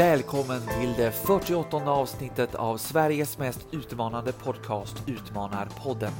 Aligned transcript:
Välkommen 0.00 0.60
till 0.80 0.92
det 0.96 1.12
48 1.12 1.76
avsnittet 1.76 2.54
av 2.54 2.76
Sveriges 2.76 3.38
mest 3.38 3.66
utmanande 3.72 4.32
podcast 4.32 5.02
Utmanarpodden. 5.06 6.12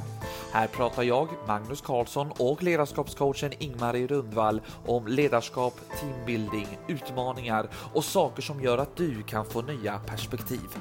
Här 0.51 0.67
pratar 0.67 1.03
jag, 1.03 1.27
Magnus 1.47 1.81
Karlsson 1.81 2.31
och 2.37 2.63
ledarskapscoachen 2.63 3.51
Ingmarie 3.59 4.07
Rundvall 4.07 4.61
om 4.85 5.07
ledarskap, 5.07 5.73
teambuilding, 5.99 6.67
utmaningar 6.87 7.69
och 7.93 8.03
saker 8.03 8.41
som 8.41 8.61
gör 8.61 8.77
att 8.77 8.95
du 8.95 9.23
kan 9.23 9.45
få 9.45 9.61
nya 9.61 9.99
perspektiv. 9.99 10.77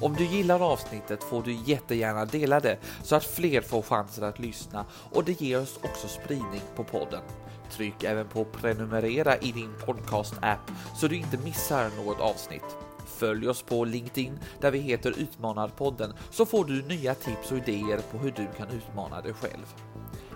Om 0.00 0.14
du 0.14 0.24
gillar 0.24 0.72
avsnittet 0.72 1.24
får 1.24 1.42
du 1.42 1.52
jättegärna 1.52 2.24
dela 2.24 2.60
det 2.60 2.78
så 3.02 3.16
att 3.16 3.24
fler 3.24 3.60
får 3.60 3.82
chansen 3.82 4.24
att 4.24 4.38
lyssna 4.38 4.84
och 5.12 5.24
det 5.24 5.40
ger 5.40 5.60
oss 5.60 5.78
också 5.82 6.08
spridning 6.08 6.62
på 6.76 6.84
podden. 6.84 7.22
Tryck 7.72 8.04
även 8.04 8.28
på 8.28 8.44
prenumerera 8.44 9.36
i 9.36 9.52
din 9.52 9.74
podcast-app 9.86 10.72
så 10.96 11.08
du 11.08 11.16
inte 11.16 11.38
missar 11.38 11.90
något 11.96 12.20
avsnitt. 12.20 12.76
Följ 13.06 13.48
oss 13.48 13.62
på 13.62 13.84
LinkedIn 13.84 14.38
där 14.60 14.70
vi 14.70 14.78
heter 14.78 15.14
Utmanarpodden 15.18 16.12
så 16.30 16.46
får 16.46 16.64
du 16.64 16.82
nya 16.82 17.14
tips 17.14 17.52
och 17.52 17.58
idéer 17.58 18.00
på 18.10 18.18
hur 18.18 18.30
du 18.30 18.46
kan 18.56 18.68
utmana 18.68 19.20
dig 19.20 19.32
själv. 19.32 19.74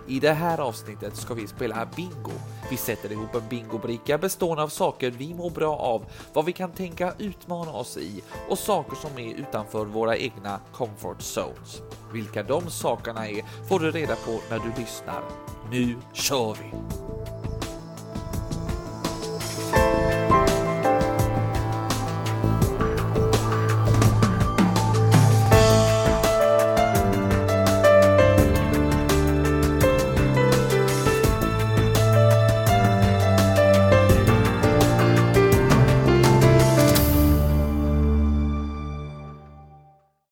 I 0.09 0.19
det 0.19 0.33
här 0.33 0.57
avsnittet 0.57 1.15
ska 1.15 1.33
vi 1.33 1.47
spela 1.47 1.87
bingo. 1.95 2.31
Vi 2.69 2.77
sätter 2.77 3.11
ihop 3.11 3.35
en 3.35 3.47
bingobricka 3.49 4.17
bestående 4.17 4.63
av 4.63 4.67
saker 4.67 5.11
vi 5.11 5.33
mår 5.33 5.49
bra 5.49 5.77
av, 5.77 6.05
vad 6.33 6.45
vi 6.45 6.53
kan 6.53 6.71
tänka 6.71 7.13
utmana 7.17 7.71
oss 7.71 7.97
i 7.97 8.23
och 8.49 8.59
saker 8.59 8.95
som 8.95 9.19
är 9.19 9.33
utanför 9.35 9.85
våra 9.85 10.17
egna 10.17 10.59
comfort 10.73 11.21
zones. 11.21 11.81
Vilka 12.13 12.43
de 12.43 12.69
sakerna 12.69 13.27
är 13.27 13.67
får 13.69 13.79
du 13.79 13.91
reda 13.91 14.15
på 14.15 14.39
när 14.49 14.59
du 14.59 14.81
lyssnar. 14.81 15.23
Nu 15.71 15.95
kör 16.13 16.53
vi! 16.53 16.71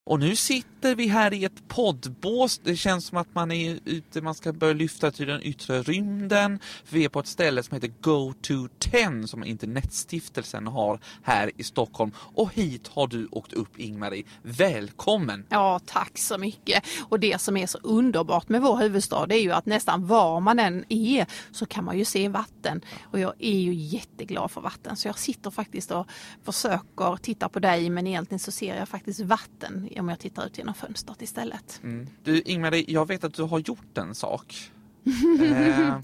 Och 0.05 0.19
nu 0.19 0.35
sitter 0.35 0.74
vi 0.93 1.07
här 1.07 1.33
i 1.33 1.45
ett 1.45 1.67
poddbås. 1.67 2.57
Det 2.63 2.75
känns 2.75 3.05
som 3.05 3.17
att 3.17 3.35
man 3.35 3.51
är 3.51 3.79
ute, 3.85 4.21
man 4.21 4.35
ska 4.35 4.53
börja 4.53 4.73
lyfta 4.73 5.11
till 5.11 5.27
den 5.27 5.43
yttre 5.43 5.81
rymden. 5.81 6.59
Vi 6.89 7.05
är 7.05 7.09
på 7.09 7.19
ett 7.19 7.27
ställe 7.27 7.63
som 7.63 7.75
heter 7.75 7.93
Go 8.01 8.33
to 8.41 8.67
10 8.79 9.27
som 9.27 9.43
Internetstiftelsen 9.43 10.67
har 10.67 10.99
här 11.23 11.51
i 11.57 11.63
Stockholm. 11.63 12.11
Och 12.17 12.53
hit 12.53 12.87
har 12.87 13.07
du 13.07 13.27
åkt 13.31 13.53
upp 13.53 13.79
Ingmarie. 13.79 14.23
Välkommen! 14.41 15.45
Ja, 15.49 15.79
tack 15.85 16.17
så 16.17 16.37
mycket. 16.37 16.83
Och 17.09 17.19
det 17.19 17.41
som 17.41 17.57
är 17.57 17.67
så 17.67 17.77
underbart 17.77 18.49
med 18.49 18.61
vår 18.61 18.77
huvudstad 18.77 19.27
är 19.29 19.41
ju 19.41 19.51
att 19.51 19.65
nästan 19.65 20.07
var 20.07 20.39
man 20.39 20.59
än 20.59 20.85
är 20.89 21.25
så 21.51 21.65
kan 21.65 21.85
man 21.85 21.97
ju 21.97 22.05
se 22.05 22.29
vatten. 22.29 22.81
Och 23.03 23.19
jag 23.19 23.33
är 23.39 23.59
ju 23.59 23.73
jätteglad 23.73 24.51
för 24.51 24.61
vatten 24.61 24.95
så 24.95 25.07
jag 25.07 25.19
sitter 25.19 25.51
faktiskt 25.51 25.91
och 25.91 26.07
försöker 26.43 27.17
titta 27.17 27.49
på 27.49 27.59
dig 27.59 27.89
men 27.89 28.07
egentligen 28.07 28.39
så 28.39 28.51
ser 28.51 28.75
jag 28.75 28.89
faktiskt 28.89 29.19
vatten 29.19 29.89
om 29.99 30.09
jag 30.09 30.19
tittar 30.19 30.45
ut 30.45 30.57
genom 30.57 30.73
fönstret 30.75 31.21
istället. 31.21 31.79
Mm. 31.83 32.07
Du 32.23 32.41
Ingmarie, 32.41 32.85
jag 32.87 33.07
vet 33.07 33.23
att 33.23 33.33
du 33.33 33.43
har 33.43 33.59
gjort 33.59 33.97
en 33.97 34.15
sak. 34.15 34.71
eh, 35.41 35.97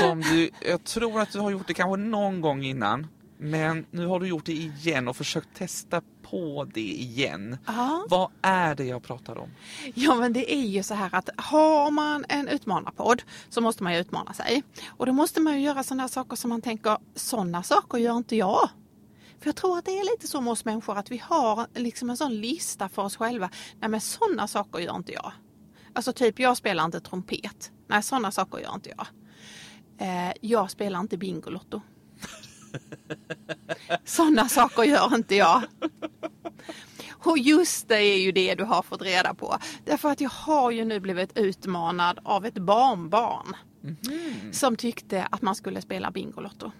som 0.00 0.20
du, 0.20 0.50
jag 0.60 0.84
tror 0.84 1.20
att 1.20 1.32
du 1.32 1.38
har 1.38 1.50
gjort 1.50 1.66
det 1.66 1.74
kanske 1.74 1.96
någon 1.96 2.40
gång 2.40 2.64
innan. 2.64 3.06
Men 3.38 3.86
nu 3.90 4.06
har 4.06 4.20
du 4.20 4.26
gjort 4.26 4.44
det 4.44 4.52
igen 4.52 5.08
och 5.08 5.16
försökt 5.16 5.54
testa 5.54 6.02
på 6.22 6.66
det 6.74 6.80
igen. 6.80 7.58
Ja. 7.66 8.06
Vad 8.08 8.30
är 8.42 8.74
det 8.74 8.84
jag 8.84 9.02
pratar 9.02 9.38
om? 9.38 9.50
Ja 9.94 10.14
men 10.14 10.32
det 10.32 10.54
är 10.54 10.66
ju 10.66 10.82
så 10.82 10.94
här 10.94 11.08
att 11.12 11.28
har 11.36 11.90
man 11.90 12.24
en 12.28 12.48
utmanarpodd 12.48 13.22
så 13.48 13.60
måste 13.60 13.82
man 13.82 13.94
ju 13.94 14.00
utmana 14.00 14.32
sig. 14.32 14.62
Och 14.86 15.06
då 15.06 15.12
måste 15.12 15.40
man 15.40 15.54
ju 15.54 15.60
göra 15.60 15.82
sådana 15.82 16.08
saker 16.08 16.36
som 16.36 16.50
man 16.50 16.62
tänker, 16.62 16.96
sådana 17.14 17.62
saker 17.62 17.98
gör 17.98 18.16
inte 18.16 18.36
jag. 18.36 18.68
För 19.44 19.48
jag 19.48 19.56
tror 19.56 19.78
att 19.78 19.84
det 19.84 19.98
är 19.98 20.04
lite 20.04 20.26
så 20.26 20.40
med 20.40 20.50
oss 20.50 20.64
människor 20.64 20.98
att 20.98 21.10
vi 21.10 21.18
har 21.18 21.66
liksom 21.74 22.10
en 22.10 22.16
sån 22.16 22.34
lista 22.34 22.88
för 22.88 23.02
oss 23.02 23.16
själva. 23.16 23.50
Nej 23.80 23.90
men 23.90 24.00
sådana 24.00 24.48
saker 24.48 24.78
gör 24.78 24.96
inte 24.96 25.12
jag. 25.12 25.32
Alltså 25.92 26.12
typ 26.12 26.38
jag 26.38 26.56
spelar 26.56 26.84
inte 26.84 27.00
trumpet. 27.00 27.72
Nej 27.86 28.02
sådana 28.02 28.30
saker 28.32 28.58
gör 28.58 28.74
inte 28.74 28.92
jag. 28.96 29.06
Eh, 29.98 30.32
jag 30.40 30.70
spelar 30.70 31.00
inte 31.00 31.16
Bingolotto. 31.16 31.80
sådana 34.04 34.48
saker 34.48 34.82
gör 34.82 35.14
inte 35.14 35.34
jag. 35.34 35.62
Och 37.10 37.38
just 37.38 37.88
det 37.88 38.02
är 38.02 38.18
ju 38.18 38.32
det 38.32 38.54
du 38.54 38.64
har 38.64 38.82
fått 38.82 39.02
reda 39.02 39.34
på. 39.34 39.58
Därför 39.84 40.10
att 40.10 40.20
jag 40.20 40.30
har 40.30 40.70
ju 40.70 40.84
nu 40.84 41.00
blivit 41.00 41.38
utmanad 41.38 42.18
av 42.24 42.46
ett 42.46 42.58
barnbarn. 42.58 43.56
Som 44.52 44.76
tyckte 44.76 45.24
att 45.30 45.42
man 45.42 45.54
skulle 45.54 45.82
spela 45.82 46.10
Bingolotto. 46.10 46.72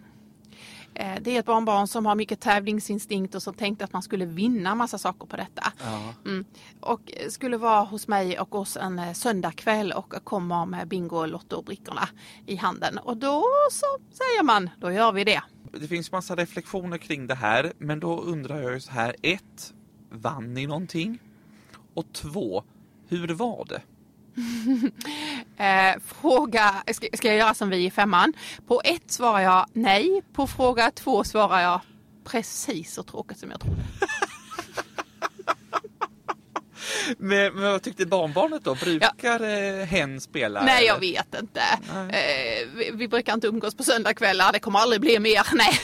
Eh, 0.94 1.15
Det 1.21 1.37
är 1.37 1.41
ett 1.41 1.47
barnbarn 1.47 1.87
som 1.88 2.06
har 2.06 2.15
mycket 2.15 2.41
tävlingsinstinkt 2.41 3.34
och 3.34 3.43
som 3.43 3.55
tänkte 3.55 3.84
att 3.84 3.93
man 3.93 4.03
skulle 4.03 4.25
vinna 4.27 4.75
massa 4.75 4.99
saker 4.99 5.27
på 5.27 5.37
detta. 5.37 5.72
Ja. 5.81 6.15
Mm. 6.27 6.44
Och 6.81 7.12
skulle 7.28 7.56
vara 7.56 7.84
hos 7.84 8.09
mig 8.09 8.38
och 8.41 8.55
oss 8.55 8.77
en 8.77 8.99
eh, 8.99 9.12
söndagkväll 9.12 9.93
och 9.93 10.15
kommer 10.25 10.66
med 10.66 10.88
Bingolotto-brickorna 10.88 12.09
i 12.47 12.56
handen. 12.56 12.99
Och 12.99 13.16
då 13.16 13.44
så 13.71 13.87
säger 14.15 14.43
man, 14.43 14.71
då 14.81 14.93
gör 14.93 15.12
vi 15.12 15.25
det. 15.25 15.43
Det 15.81 15.88
finns 15.88 16.12
massa 16.12 16.37
reflektioner 16.37 16.99
kring 16.99 17.27
det 17.27 17.34
här, 17.34 17.72
men 17.78 18.00
då 18.00 18.21
undrar 18.21 18.60
jag 18.62 18.72
ju 18.72 18.81
så 18.81 18.93
här. 18.93 19.16
Ett, 19.22 19.75
vann 20.10 20.54
ni 20.54 20.66
någonting? 20.66 21.19
Och 21.94 22.12
två, 22.12 22.65
hur 23.09 23.28
var 23.28 23.65
det? 23.69 23.83
Eh, 25.56 25.95
fråga, 26.06 26.75
ska, 26.93 27.06
ska 27.12 27.28
jag 27.28 27.37
göra 27.37 27.55
som 27.55 27.71
vi 27.71 27.84
i 27.84 27.91
femman? 27.91 28.33
På 28.67 28.81
ett 28.84 29.11
svarar 29.11 29.41
jag 29.41 29.67
nej. 29.72 30.22
På 30.33 30.47
fråga 30.47 30.91
två 30.91 31.25
svarar 31.25 31.61
jag 31.61 31.81
precis 32.25 32.95
så 32.95 33.03
tråkigt 33.03 33.39
som 33.39 33.50
jag 33.50 33.61
trodde. 33.61 33.83
Men, 37.19 37.55
men 37.55 37.62
vad 37.62 37.83
tyckte 37.83 38.06
barnbarnet 38.06 38.65
då? 38.65 38.75
Brukar 38.75 39.41
ja. 39.41 39.84
hen 39.84 40.21
spela? 40.21 40.65
Nej, 40.65 40.87
jag 40.87 41.01
vet 41.01 41.34
inte. 41.41 41.61
Eh, 41.91 42.69
vi, 42.77 42.91
vi 42.95 43.09
brukar 43.09 43.34
inte 43.34 43.47
umgås 43.47 43.75
på 43.75 43.83
söndagkvällar. 43.83 44.53
Det 44.53 44.59
kommer 44.59 44.78
aldrig 44.78 45.01
bli 45.01 45.19
mer. 45.19 45.47
Nej, 45.55 45.78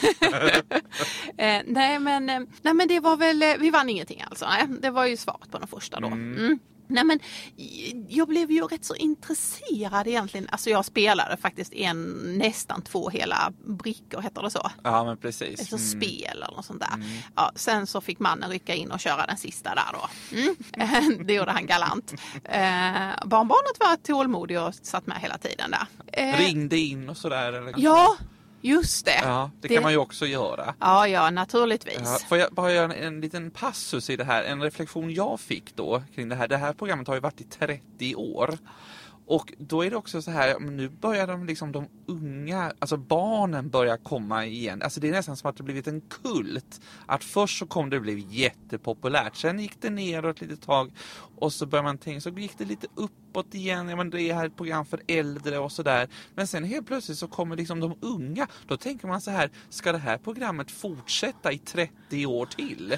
eh, 1.39 1.63
nej, 1.67 1.99
men, 1.99 2.31
eh, 2.31 2.41
nej 2.63 2.75
men 2.75 2.89
det 2.89 3.01
var 3.01 3.17
väl, 3.17 3.43
eh, 3.43 3.55
vi 3.59 3.71
vann 3.71 3.89
ingenting 3.89 4.25
alltså. 4.31 4.47
Nej, 4.47 4.67
det 4.83 4.91
var 4.91 5.07
ju 5.07 5.17
svaret 5.17 5.51
på 5.51 5.59
den 5.59 5.69
första 5.69 6.01
då. 6.01 6.07
Mm. 6.07 6.59
Nej 6.91 7.05
men 7.05 7.21
jag 8.09 8.29
blev 8.29 8.51
ju 8.51 8.63
rätt 8.63 8.85
så 8.85 8.95
intresserad 8.95 10.07
egentligen. 10.07 10.49
Alltså 10.51 10.71
jag 10.71 10.85
spelade 10.85 11.37
faktiskt 11.37 11.73
en, 11.73 12.13
nästan 12.39 12.83
två 12.83 13.11
hela 13.11 13.53
brickor, 13.67 14.23
heter 14.23 14.43
det 14.43 14.51
så? 14.51 14.71
Ja 14.83 15.05
men 15.05 15.17
precis. 15.17 15.61
Alltså 15.61 15.79
spel 15.79 16.43
eller 16.43 16.57
något 16.57 16.65
sånt 16.65 16.81
där. 16.81 17.05
Ja, 17.37 17.53
sen 17.55 17.87
så 17.87 18.01
fick 18.01 18.19
mannen 18.19 18.51
rycka 18.51 18.75
in 18.75 18.91
och 18.91 19.01
köra 19.01 19.27
den 19.27 19.37
sista 19.37 19.75
där 19.75 19.93
då. 19.93 20.37
Mm. 20.37 21.27
det 21.27 21.35
gjorde 21.35 21.51
han 21.51 21.67
galant. 21.67 22.15
Eh, 22.45 22.61
barnbarnet 23.25 23.81
var 23.81 23.97
tålmodig 23.97 24.61
och 24.61 24.75
satt 24.75 25.07
med 25.07 25.21
hela 25.21 25.39
tiden 25.39 25.71
där. 25.71 25.87
Eh, 26.13 26.39
Ringde 26.39 26.79
in 26.79 27.09
och 27.09 27.17
sådär? 27.17 27.53
Eller? 27.53 27.75
Ja, 27.77 28.17
just 28.61 29.05
det. 29.05 29.21
Ja, 29.23 29.51
det, 29.61 29.69
kan 29.69 29.83
man 29.83 29.93
ju 29.93 29.99
också 29.99 30.27
göra. 30.27 30.75
Ja, 30.79 31.09
ja, 31.09 31.31
naturligtvis. 31.31 32.01
Ja, 32.05 32.19
får 32.29 32.39
jag 32.39 32.53
bara 32.53 32.73
göra 32.73 32.95
en, 32.95 33.07
en 33.07 33.21
liten 33.21 33.51
passus 33.51 34.11
i 34.11 34.17
det 34.17 34.25
här? 34.25 34.45
En 34.45 34.63
reflektion 34.63 35.15
jag 35.15 35.41
fick 35.41 35.77
då 35.77 36.03
kring 36.15 36.29
det 36.29 36.35
här. 36.35 36.49
Det 36.49 36.57
här 36.57 36.73
programmet 36.73 37.09
har 37.09 37.15
ju 37.15 37.21
varit 37.21 37.41
i 37.41 37.45
30 37.45 38.15
år. 38.15 38.59
Och 39.31 39.53
då 39.59 39.85
är 39.85 39.91
det 39.91 39.97
också 39.97 40.23
så 40.23 40.31
här, 40.31 40.61
nu 40.61 40.89
börjar 40.89 41.27
de 41.27 41.47
liksom 41.47 41.73
de 41.73 41.89
unga, 42.07 42.73
alltså 42.79 42.97
barnen 42.97 43.69
börjar 43.69 43.97
komma 43.97 44.47
igen. 44.47 44.83
Alltså 44.83 45.01
det 45.01 45.09
är 45.09 45.13
nästan 45.13 45.37
som 45.37 45.51
att 45.51 45.57
det 45.57 45.63
blivit 45.63 45.87
en 45.87 46.01
kult. 46.01 46.81
Att 47.07 47.25
först 47.25 47.59
så 47.59 47.67
kom 47.67 47.91
det 47.91 47.97
och 47.97 48.03
blev 48.03 48.19
jättepopulärt, 48.19 49.37
sen 49.37 49.59
gick 49.59 49.81
det 49.81 49.91
neråt 49.91 50.37
ett 50.37 50.49
litet 50.49 50.67
tag 50.67 50.93
och 51.37 51.53
så 51.53 51.67
börjar 51.67 51.83
man 51.83 51.99
tänka, 51.99 52.21
så 52.21 52.31
gick 52.31 52.59
det 52.59 52.65
lite 52.65 52.87
uppåt 52.95 53.55
igen, 53.55 53.89
ja 53.89 53.97
men 53.97 54.11
det 54.11 54.23
är 54.23 54.35
här 54.35 54.47
ett 54.47 54.57
program 54.57 54.87
för 54.87 55.03
äldre 55.07 55.59
och 55.59 55.73
sådär. 55.73 56.09
Men 56.35 56.47
sen 56.47 56.65
helt 56.65 56.87
plötsligt 56.87 57.19
så 57.19 57.29
kommer 57.29 57.57
liksom 57.57 57.81
de 57.81 57.95
unga, 58.01 58.47
då 58.67 58.77
tänker 58.77 59.09
man 59.09 59.21
så 59.21 59.31
här, 59.31 59.51
ska 59.69 59.93
det 59.93 59.99
här 59.99 60.19
programmet 60.19 60.71
fortsätta 60.71 61.53
i 61.53 61.59
30 61.59 62.27
år 62.27 62.47
till? 62.47 62.97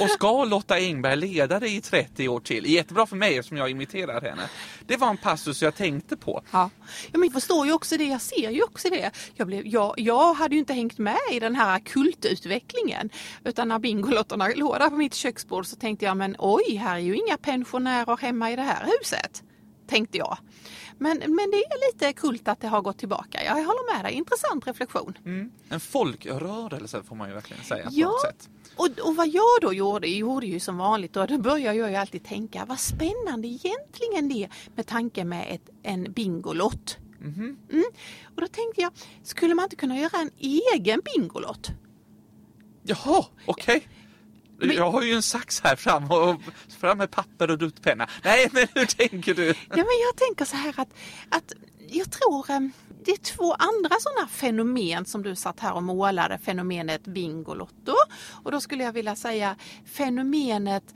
Och 0.00 0.10
ska 0.10 0.44
Lotta 0.44 0.74
Engberg 0.74 1.16
leda 1.16 1.60
det 1.60 1.68
i 1.68 1.80
30 1.80 2.28
år 2.28 2.40
till? 2.40 2.66
Jättebra 2.66 3.06
för 3.06 3.16
mig 3.16 3.38
eftersom 3.38 3.56
jag 3.56 3.70
imiterar 3.70 4.20
henne. 4.20 4.42
Det 4.86 4.96
var 4.96 5.10
en 5.10 5.16
passus 5.16 5.62
jag 5.62 5.74
tänkte 5.74 6.16
på. 6.16 6.42
Ja. 6.50 6.70
ja, 7.12 7.18
men 7.18 7.22
jag 7.22 7.32
förstår 7.32 7.66
ju 7.66 7.72
också 7.72 7.96
det. 7.96 8.04
Jag 8.04 8.20
ser 8.20 8.50
ju 8.50 8.62
också 8.62 8.90
det. 8.90 9.10
Jag, 9.34 9.46
blev, 9.46 9.66
jag, 9.66 9.94
jag 9.96 10.34
hade 10.34 10.54
ju 10.54 10.58
inte 10.58 10.72
hängt 10.72 10.98
med 10.98 11.18
i 11.32 11.40
den 11.40 11.54
här 11.54 11.78
kultutvecklingen. 11.78 13.10
Utan 13.44 13.68
när 13.68 13.78
Bingolotterna 13.78 14.48
låg 14.56 14.78
där 14.78 14.90
på 14.90 14.96
mitt 14.96 15.14
köksbord 15.14 15.66
så 15.66 15.76
tänkte 15.76 16.04
jag, 16.04 16.16
men 16.16 16.36
oj, 16.38 16.74
här 16.76 16.94
är 16.94 17.00
ju 17.00 17.16
inga 17.16 17.36
pensionärer 17.36 18.16
hemma 18.16 18.50
i 18.50 18.56
det 18.56 18.62
här 18.62 18.86
huset. 18.98 19.42
Tänkte 19.88 20.18
jag. 20.18 20.38
Men, 21.02 21.18
men 21.18 21.50
det 21.50 21.56
är 21.56 21.92
lite 21.92 22.12
kult 22.12 22.48
att 22.48 22.60
det 22.60 22.68
har 22.68 22.82
gått 22.82 22.98
tillbaka. 22.98 23.44
Jag 23.44 23.54
håller 23.54 23.94
med 23.94 24.04
dig, 24.04 24.14
intressant 24.14 24.66
reflektion. 24.66 25.18
Mm. 25.24 25.50
En 25.68 25.80
folkrörelse 25.80 27.02
får 27.02 27.16
man 27.16 27.28
ju 27.28 27.34
verkligen 27.34 27.64
säga 27.64 27.88
Ja. 27.90 28.12
Och, 28.76 28.88
och 29.02 29.16
vad 29.16 29.28
jag 29.28 29.58
då 29.60 29.72
gjorde, 29.72 30.06
jag 30.08 30.18
gjorde 30.18 30.46
ju 30.46 30.60
som 30.60 30.78
vanligt 30.78 31.16
och 31.16 31.26
då 31.26 31.38
börjar 31.38 31.72
jag 31.72 31.90
ju 31.90 31.96
alltid 31.96 32.24
tänka 32.24 32.64
vad 32.64 32.80
spännande 32.80 33.48
egentligen 33.48 34.28
det 34.28 34.44
är 34.44 34.50
med 34.74 34.86
tanke 34.86 35.24
med 35.24 35.46
ett, 35.54 35.70
en 35.82 36.12
Bingolott. 36.12 36.96
Mhm. 37.20 37.58
Mm. 37.72 37.84
Och 38.34 38.40
då 38.40 38.46
tänkte 38.46 38.80
jag, 38.80 38.92
skulle 39.22 39.54
man 39.54 39.62
inte 39.62 39.76
kunna 39.76 39.98
göra 39.98 40.18
en 40.18 40.30
egen 40.38 41.00
Bingolott? 41.04 41.70
Jaha, 42.82 43.24
okej. 43.46 43.88
Men- 44.66 44.76
Jag 44.76 44.90
har 44.90 45.02
ju 45.02 45.12
en 45.12 45.22
sax 45.22 45.60
här 45.60 45.76
fram 45.76 46.10
och 46.10 46.40
fram 46.80 46.98
med 46.98 47.10
papper 47.10 47.50
och 47.50 47.58
duttpenna. 47.58 48.08
Nej, 48.24 48.48
men 48.52 48.66
hur 48.74 48.86
tänker 48.86 49.34
du? 49.34 49.46
Ja, 49.48 49.54
men 49.76 49.98
jag 50.06 50.16
tänker 50.16 50.44
så 50.44 50.56
här 50.56 50.74
att, 50.76 50.88
att 51.28 51.52
jag 51.88 52.10
tror 52.10 52.50
eh, 52.50 52.60
det 53.04 53.10
är 53.10 53.16
två 53.16 53.52
andra 53.54 53.96
sådana 54.00 54.28
fenomen 54.28 55.04
som 55.04 55.22
du 55.22 55.36
satt 55.36 55.60
här 55.60 55.72
och 55.74 55.82
målade. 55.82 56.38
Fenomenet 56.38 57.04
Bingolotto 57.04 57.92
och 58.42 58.50
då 58.52 58.60
skulle 58.60 58.84
jag 58.84 58.92
vilja 58.92 59.16
säga 59.16 59.56
fenomenet 59.92 60.94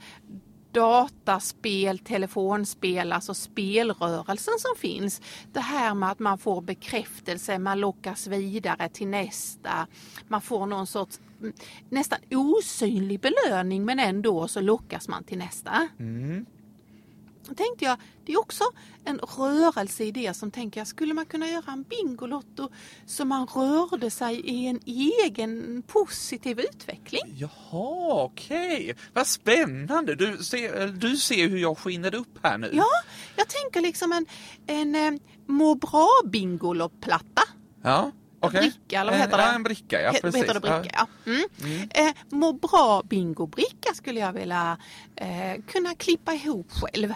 dataspel, 0.77 1.99
telefonspel, 1.99 3.11
alltså 3.11 3.33
spelrörelsen 3.33 4.53
som 4.57 4.75
finns. 4.77 5.21
Det 5.53 5.59
här 5.59 5.93
med 5.93 6.11
att 6.11 6.19
man 6.19 6.37
får 6.37 6.61
bekräftelse, 6.61 7.59
man 7.59 7.79
lockas 7.79 8.27
vidare 8.27 8.89
till 8.89 9.07
nästa. 9.07 9.87
Man 10.27 10.41
får 10.41 10.65
någon 10.65 10.87
sorts 10.87 11.19
mm, 11.41 11.53
nästan 11.89 12.19
osynlig 12.31 13.19
belöning 13.19 13.85
men 13.85 13.99
ändå 13.99 14.47
så 14.47 14.61
lockas 14.61 15.07
man 15.07 15.23
till 15.23 15.37
nästa. 15.37 15.87
Mm. 15.99 16.45
Tänkte 17.55 17.85
jag, 17.85 17.97
det 18.25 18.33
är 18.33 18.39
också 18.39 18.63
en 19.05 19.19
rörelse 19.19 20.03
i 20.03 20.11
det 20.11 20.33
som 20.33 20.51
tänker 20.51 20.79
jag, 20.79 20.87
skulle 20.87 21.13
man 21.13 21.25
kunna 21.25 21.47
göra 21.47 21.71
en 21.71 21.83
Bingolotto 21.83 22.69
så 23.05 23.25
man 23.25 23.47
rörde 23.47 24.09
sig 24.11 24.39
i 24.39 24.67
en 24.67 24.79
egen 25.25 25.83
positiv 25.87 26.59
utveckling? 26.59 27.21
Jaha, 27.35 28.23
okej. 28.23 28.95
Vad 29.13 29.27
spännande. 29.27 30.15
Du 30.15 30.37
ser, 30.43 30.87
du 30.87 31.17
ser 31.17 31.47
hur 31.49 31.57
jag 31.57 31.77
skiner 31.77 32.15
upp 32.15 32.39
här 32.43 32.57
nu. 32.57 32.69
Ja, 32.73 32.85
jag 33.35 33.47
tänker 33.47 33.81
liksom 33.81 34.11
en, 34.11 34.25
en 34.67 34.95
eh, 35.15 35.19
må 35.45 35.75
bra 35.75 36.09
Bingolotto-platta. 36.25 37.41
Ja, 37.83 38.11
okej. 38.39 38.59
bricka, 38.61 39.01
eller 39.01 39.11
vad 39.11 39.19
heter 39.21 39.37
En- 39.39 39.45
det? 39.49 39.55
En 39.55 39.63
bricka, 39.63 40.01
ja 40.01 40.11
precis. 40.21 40.41
Heter 40.41 40.53
det 40.53 40.59
bricka? 40.59 40.85
Ja. 40.93 41.07
Mm. 41.31 41.43
Mm. 41.63 41.89
Eh, 42.07 42.13
må 42.29 42.53
bra 42.53 43.03
bingobricka 43.09 43.93
skulle 43.93 44.19
jag 44.19 44.33
vilja 44.33 44.77
eh, 45.15 45.61
kunna 45.67 45.95
klippa 45.95 46.33
ihop 46.33 46.67
själv. 46.71 47.13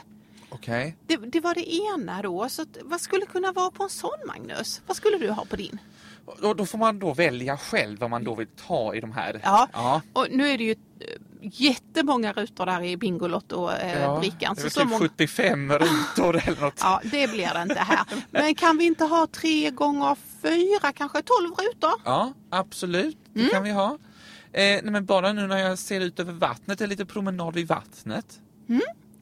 Ja, 0.51 0.57
Okej. 0.57 0.95
Det, 1.07 1.18
det 1.18 1.39
var 1.39 1.53
det 1.56 1.74
ena 1.74 2.21
då. 2.21 2.50
Så 2.50 2.65
vad 2.83 3.01
skulle 3.01 3.25
kunna 3.25 3.51
vara 3.51 3.71
på 3.71 3.83
en 3.83 3.89
sån 3.89 4.19
Magnus? 4.27 4.81
Vad 4.88 4.98
skulle 4.98 5.18
du 5.18 5.30
ha 5.30 5.45
på 5.45 5.56
din? 5.56 5.80
Och 6.25 6.56
Då 6.56 6.65
får 6.65 6.77
man 6.77 7.00
då 7.00 7.13
välja 7.13 7.57
själv 7.57 8.00
vad 8.00 8.09
man 8.09 8.24
då 8.24 8.36
vill 8.36 8.48
ta 8.68 8.95
i 8.95 9.00
de 9.01 9.12
här. 9.12 9.42
Ja. 9.44 9.68
ja. 9.74 10.01
Och 10.13 10.27
nu 10.31 10.48
är 10.50 10.57
det 10.57 10.63
ju 10.63 10.71
eh, 10.71 11.07
jättemånga 11.42 12.33
rutor 12.33 12.65
där 12.65 12.81
i 12.83 12.98
Bingolotto-brickan. 12.98 14.56
det 14.56 14.62
är 14.62 14.69
så 14.69 14.69
typ 14.69 14.74
så 14.74 14.86
många, 14.86 15.00
75 15.00 15.71
rutor 15.74 16.42
eller 16.48 16.62
något. 16.62 16.74
ja, 16.81 17.01
det 17.03 17.31
blir 17.31 17.53
det 17.53 17.62
inte 17.62 17.80
här. 17.80 18.06
Men 18.31 18.56
kan 18.56 18.77
vi 18.77 18.86
inte 18.86 19.06
ha 19.06 19.27
tre 19.27 19.69
gånger 19.69 20.15
fyra, 20.42 20.92
kanske 20.94 21.21
tolv 21.21 21.50
rutor? 21.57 21.92
Ja, 22.06 22.33
absolut. 22.50 23.18
Det 23.33 23.39
Mm. 23.39 23.51
kan 23.51 23.63
vi 23.63 23.71
ha. 23.71 23.98
Eh, 24.53 24.62
nej, 24.62 24.81
men 24.83 25.06
bara 25.06 25.33
nu 25.33 25.48
när 25.48 25.57
jag 25.57 25.80
ser 25.80 26.01
ut 26.01 26.19
över 26.19 26.33
vattnet, 26.33 26.81
en 26.81 26.89
liten 26.89 27.07
promenad 27.07 27.53
vid 27.53 27.68
vattnet. 27.68 28.39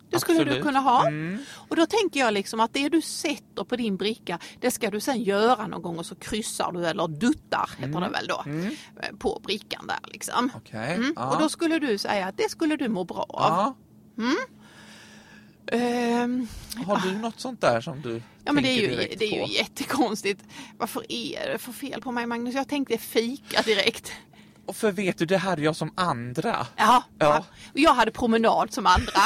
Det 0.09 0.19
skulle 0.19 0.37
du 0.37 0.43
Absolut. 0.43 0.63
kunna 0.65 0.79
ha. 0.79 1.07
Mm. 1.07 1.39
Och 1.69 1.75
då 1.75 1.85
tänker 1.85 2.19
jag 2.19 2.33
liksom 2.33 2.59
att 2.59 2.73
det 2.73 2.89
du 2.89 3.01
sätter 3.01 3.63
på 3.63 3.75
din 3.75 3.97
bricka, 3.97 4.39
det 4.59 4.71
ska 4.71 4.89
du 4.91 4.99
sen 4.99 5.23
göra 5.23 5.67
någon 5.67 5.81
gång 5.81 5.97
och 5.99 6.05
så 6.05 6.15
kryssar 6.15 6.71
du 6.71 6.85
eller 6.87 7.07
duttar, 7.07 7.69
heter 7.77 7.99
det 8.01 8.09
väl 8.09 8.27
då, 8.27 8.43
Mm. 8.45 8.75
på 9.19 9.41
brickan 9.43 9.87
där 9.87 9.99
liksom. 10.11 10.51
Okej. 10.55 10.93
Mm. 10.95 11.13
Ja. 11.15 11.33
Och 11.35 11.41
då 11.41 11.49
skulle 11.49 11.79
du 11.79 11.97
säga 11.97 12.27
att 12.27 12.37
det 12.37 12.49
skulle 12.51 12.75
du 12.75 12.87
må 12.89 13.03
bra 13.03 13.25
av. 13.29 13.75
ja. 14.15 14.35
Ehm, 15.71 16.47
Har 16.85 16.99
du 16.99 17.17
något 17.17 17.39
sånt 17.39 17.61
där 17.61 17.81
som 17.81 18.01
du 18.01 18.21
Ja 18.45 18.53
men 18.53 18.63
det 18.63 18.69
är, 18.69 18.81
ju, 18.81 19.15
det 19.17 19.25
är 19.25 19.47
ju 19.47 19.53
jättekonstigt. 19.53 20.43
Varför 20.77 21.03
är 21.11 21.51
det 21.51 21.57
för 21.57 21.71
fel 21.71 22.01
på 22.01 22.11
mig 22.11 22.25
Magnus? 22.25 22.55
Jag 22.55 22.67
tänkte 22.67 22.97
fika 22.97 23.61
direkt. 23.61 24.11
Och 24.69 24.75
för 24.75 24.91
vet 24.91 25.17
du, 25.17 25.25
det 25.25 25.37
hade 25.37 25.61
jag 25.61 25.75
som 25.75 25.93
andra. 25.95 26.67
Ja, 26.77 27.03
Ja. 27.19 27.45
och 27.73 27.79
jag 27.79 27.93
hade 27.93 28.11
promenad 28.11 28.73
som 28.73 28.85
andra. 28.85 29.11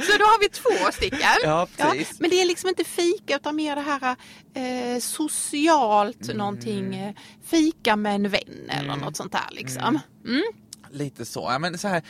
Så 0.00 0.18
då 0.18 0.24
har 0.24 0.40
vi 0.40 0.48
två 0.48 0.92
stycken. 0.92 1.18
Ja, 1.42 1.68
precis. 1.76 2.20
men 2.20 2.30
det 2.30 2.42
är 2.42 2.46
liksom 2.46 2.68
inte 2.68 2.84
fika 2.84 3.36
utan 3.36 3.56
mer 3.56 3.76
det 3.76 3.82
här 3.82 4.16
eh, 4.54 5.00
socialt 5.00 6.22
Mm. 6.24 6.36
någonting. 6.36 6.94
Eh, 6.96 7.14
fika 7.44 7.96
med 7.96 8.14
en 8.14 8.28
vän 8.28 8.70
eller 8.70 8.96
något 8.96 9.16
sånt 9.16 9.32
där 9.32 9.48
liksom. 9.50 9.98
Mm. 10.26 10.42
Lite 10.90 11.24
så. 11.24 11.40
Ja, 11.52 11.58
men 11.58 11.78
så 11.78 11.88
här, 11.88 12.02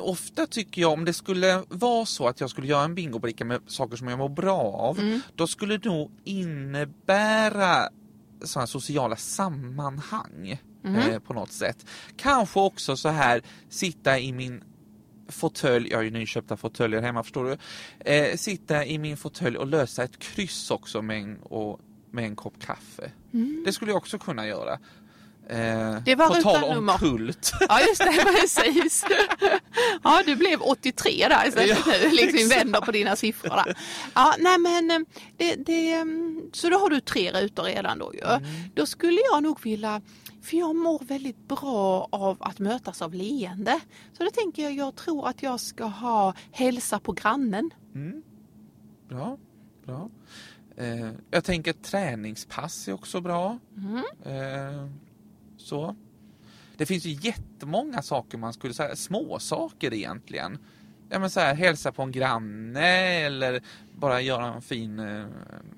ofta 0.00 0.46
tycker 0.46 0.80
jag 0.82 0.92
om 0.92 1.04
det 1.04 1.12
skulle 1.12 1.62
vara 1.68 2.06
så 2.06 2.28
att 2.28 2.40
jag 2.40 2.50
skulle 2.50 2.66
göra 2.66 2.84
en 2.84 2.94
bingobricka 2.94 3.44
med 3.44 3.60
saker 3.66 3.96
som 3.96 4.08
jag 4.08 4.18
mår 4.18 4.28
bra 4.28 4.60
av, 4.60 4.98
Mm. 4.98 5.20
då 5.34 5.46
skulle 5.46 5.78
det 5.78 5.88
nog 5.88 6.10
innebära 6.24 7.88
sådana 8.44 8.66
sociala 8.66 9.16
sammanhang 9.16 10.60
Mm. 10.94 11.10
eh, 11.10 11.18
på 11.18 11.34
något 11.34 11.52
sätt. 11.52 11.86
Kanske 12.16 12.60
också 12.60 12.96
så 12.96 13.08
här 13.08 13.42
sitta 13.68 14.18
i 14.18 14.32
min 14.32 14.64
fåtölj, 15.28 15.88
jag 15.90 15.98
har 15.98 16.02
ju 16.02 16.10
nyköpta 16.10 16.56
fåtöljer 16.56 17.02
hemma 17.02 17.22
förstår 17.22 17.44
du. 17.44 17.56
Eh, 18.12 18.36
sitta 18.36 18.84
i 18.84 18.98
min 18.98 19.16
fåtölj 19.16 19.56
och 19.56 19.66
lösa 19.66 20.04
ett 20.04 20.18
kryss 20.18 20.70
också 20.70 21.02
med 21.02 21.22
en, 21.22 21.38
och, 21.42 21.80
med 22.10 22.24
en 22.24 22.36
kopp 22.36 22.60
kaffe. 22.60 23.10
Det 23.64 23.72
skulle 23.72 23.90
jag 23.90 23.98
också 23.98 24.18
kunna 24.18 24.46
göra. 24.46 24.78
Eh. 25.50 26.02
Det 26.04 26.14
var 26.14 26.28
på 26.28 26.34
tal 26.34 26.64
om 26.64 26.74
nummer. 26.74 26.98
kult. 26.98 27.52
Ja 27.68 27.80
just 27.80 27.98
det, 27.98 28.24
precis. 28.40 29.04
Ja 30.04 30.22
du 30.26 30.36
blev 30.36 30.62
83 30.62 31.28
där 31.28 31.48
istället 31.48 31.78
Ja, 31.86 31.92
nu, 32.02 32.10
liksom 32.10 32.38
exakt. 32.38 32.60
vänder 32.60 32.80
på 32.80 32.92
dina 32.92 33.16
siffror 33.16 33.50
där. 33.64 33.78
Ja 34.14 34.34
nej 34.38 34.58
men 34.58 34.90
eh, 34.90 34.98
det, 35.36 35.54
det, 35.54 35.92
mm, 35.92 36.50
så 36.52 36.68
då 36.68 36.78
har 36.78 36.90
du 36.90 37.00
tre 37.00 37.32
rutor 37.32 37.62
redan 37.62 37.98
då 37.98 38.14
ju. 38.14 38.20
Mm. 38.20 38.44
Då 38.74 38.86
skulle 38.86 39.20
jag 39.32 39.42
nog 39.42 39.62
vilja, 39.62 40.00
för 40.42 40.56
jag 40.56 40.76
mår 40.76 41.02
väldigt 41.04 41.48
bra 41.48 42.08
av 42.12 42.36
att 42.40 42.58
mötas 42.58 43.02
av 43.02 43.14
leende. 43.14 43.80
Så 44.18 44.24
då 44.24 44.30
tänker 44.30 44.62
jag, 44.62 44.72
jag 44.72 44.96
tror 44.96 45.28
att 45.28 45.42
jag 45.42 45.60
ska 45.60 45.84
ha 45.84 46.34
hälsa 46.52 47.00
på 47.00 47.12
grannen. 47.12 47.70
Mm. 47.94 48.22
Bra, 49.08 49.38
bra. 49.86 50.10
Eh, 50.76 51.10
jag 51.30 51.44
tänker 51.44 51.72
träningspass 51.72 52.88
är 52.88 52.92
också 52.92 53.20
bra. 53.20 53.58
Mm. 53.76 54.04
Eh, 54.24 54.88
så. 55.68 55.96
Det 56.76 56.86
finns 56.86 57.04
ju 57.04 57.10
jättemånga 57.10 58.02
saker 58.02 58.38
man 58.38 58.52
skulle 58.52 58.74
säga, 58.74 58.96
små 58.96 59.38
saker 59.38 59.94
egentligen. 59.94 60.58
Ja, 61.08 61.18
men 61.18 61.30
så 61.30 61.40
här, 61.40 61.54
hälsa 61.54 61.92
på 61.92 62.02
en 62.02 62.12
granne 62.12 62.88
eller 63.26 63.60
bara 63.96 64.20
göra 64.20 64.54
en 64.54 64.62
fin, 64.62 64.98
eh, 64.98 65.26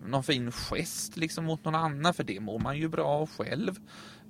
någon 0.06 0.22
fin 0.22 0.52
gest 0.52 1.16
liksom 1.16 1.44
mot 1.44 1.64
någon 1.64 1.74
annan 1.74 2.14
för 2.14 2.24
det 2.24 2.40
mår 2.40 2.58
man 2.58 2.78
ju 2.78 2.88
bra 2.88 3.06
av 3.06 3.30
själv. 3.30 3.80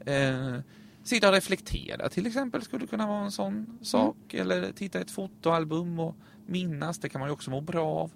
Eh, 0.06 0.58
sitta 1.04 1.28
och 1.28 1.34
reflektera 1.34 2.08
till 2.08 2.26
exempel 2.26 2.62
skulle 2.62 2.86
kunna 2.86 3.06
vara 3.06 3.24
en 3.24 3.32
sån 3.32 3.78
sak. 3.82 4.34
Eller 4.34 4.72
titta 4.72 4.98
i 4.98 5.02
ett 5.02 5.10
fotoalbum 5.10 6.00
och 6.00 6.16
minnas, 6.46 6.98
det 6.98 7.08
kan 7.08 7.18
man 7.18 7.28
ju 7.28 7.32
också 7.32 7.50
må 7.50 7.60
bra 7.60 7.86
av. 7.86 8.10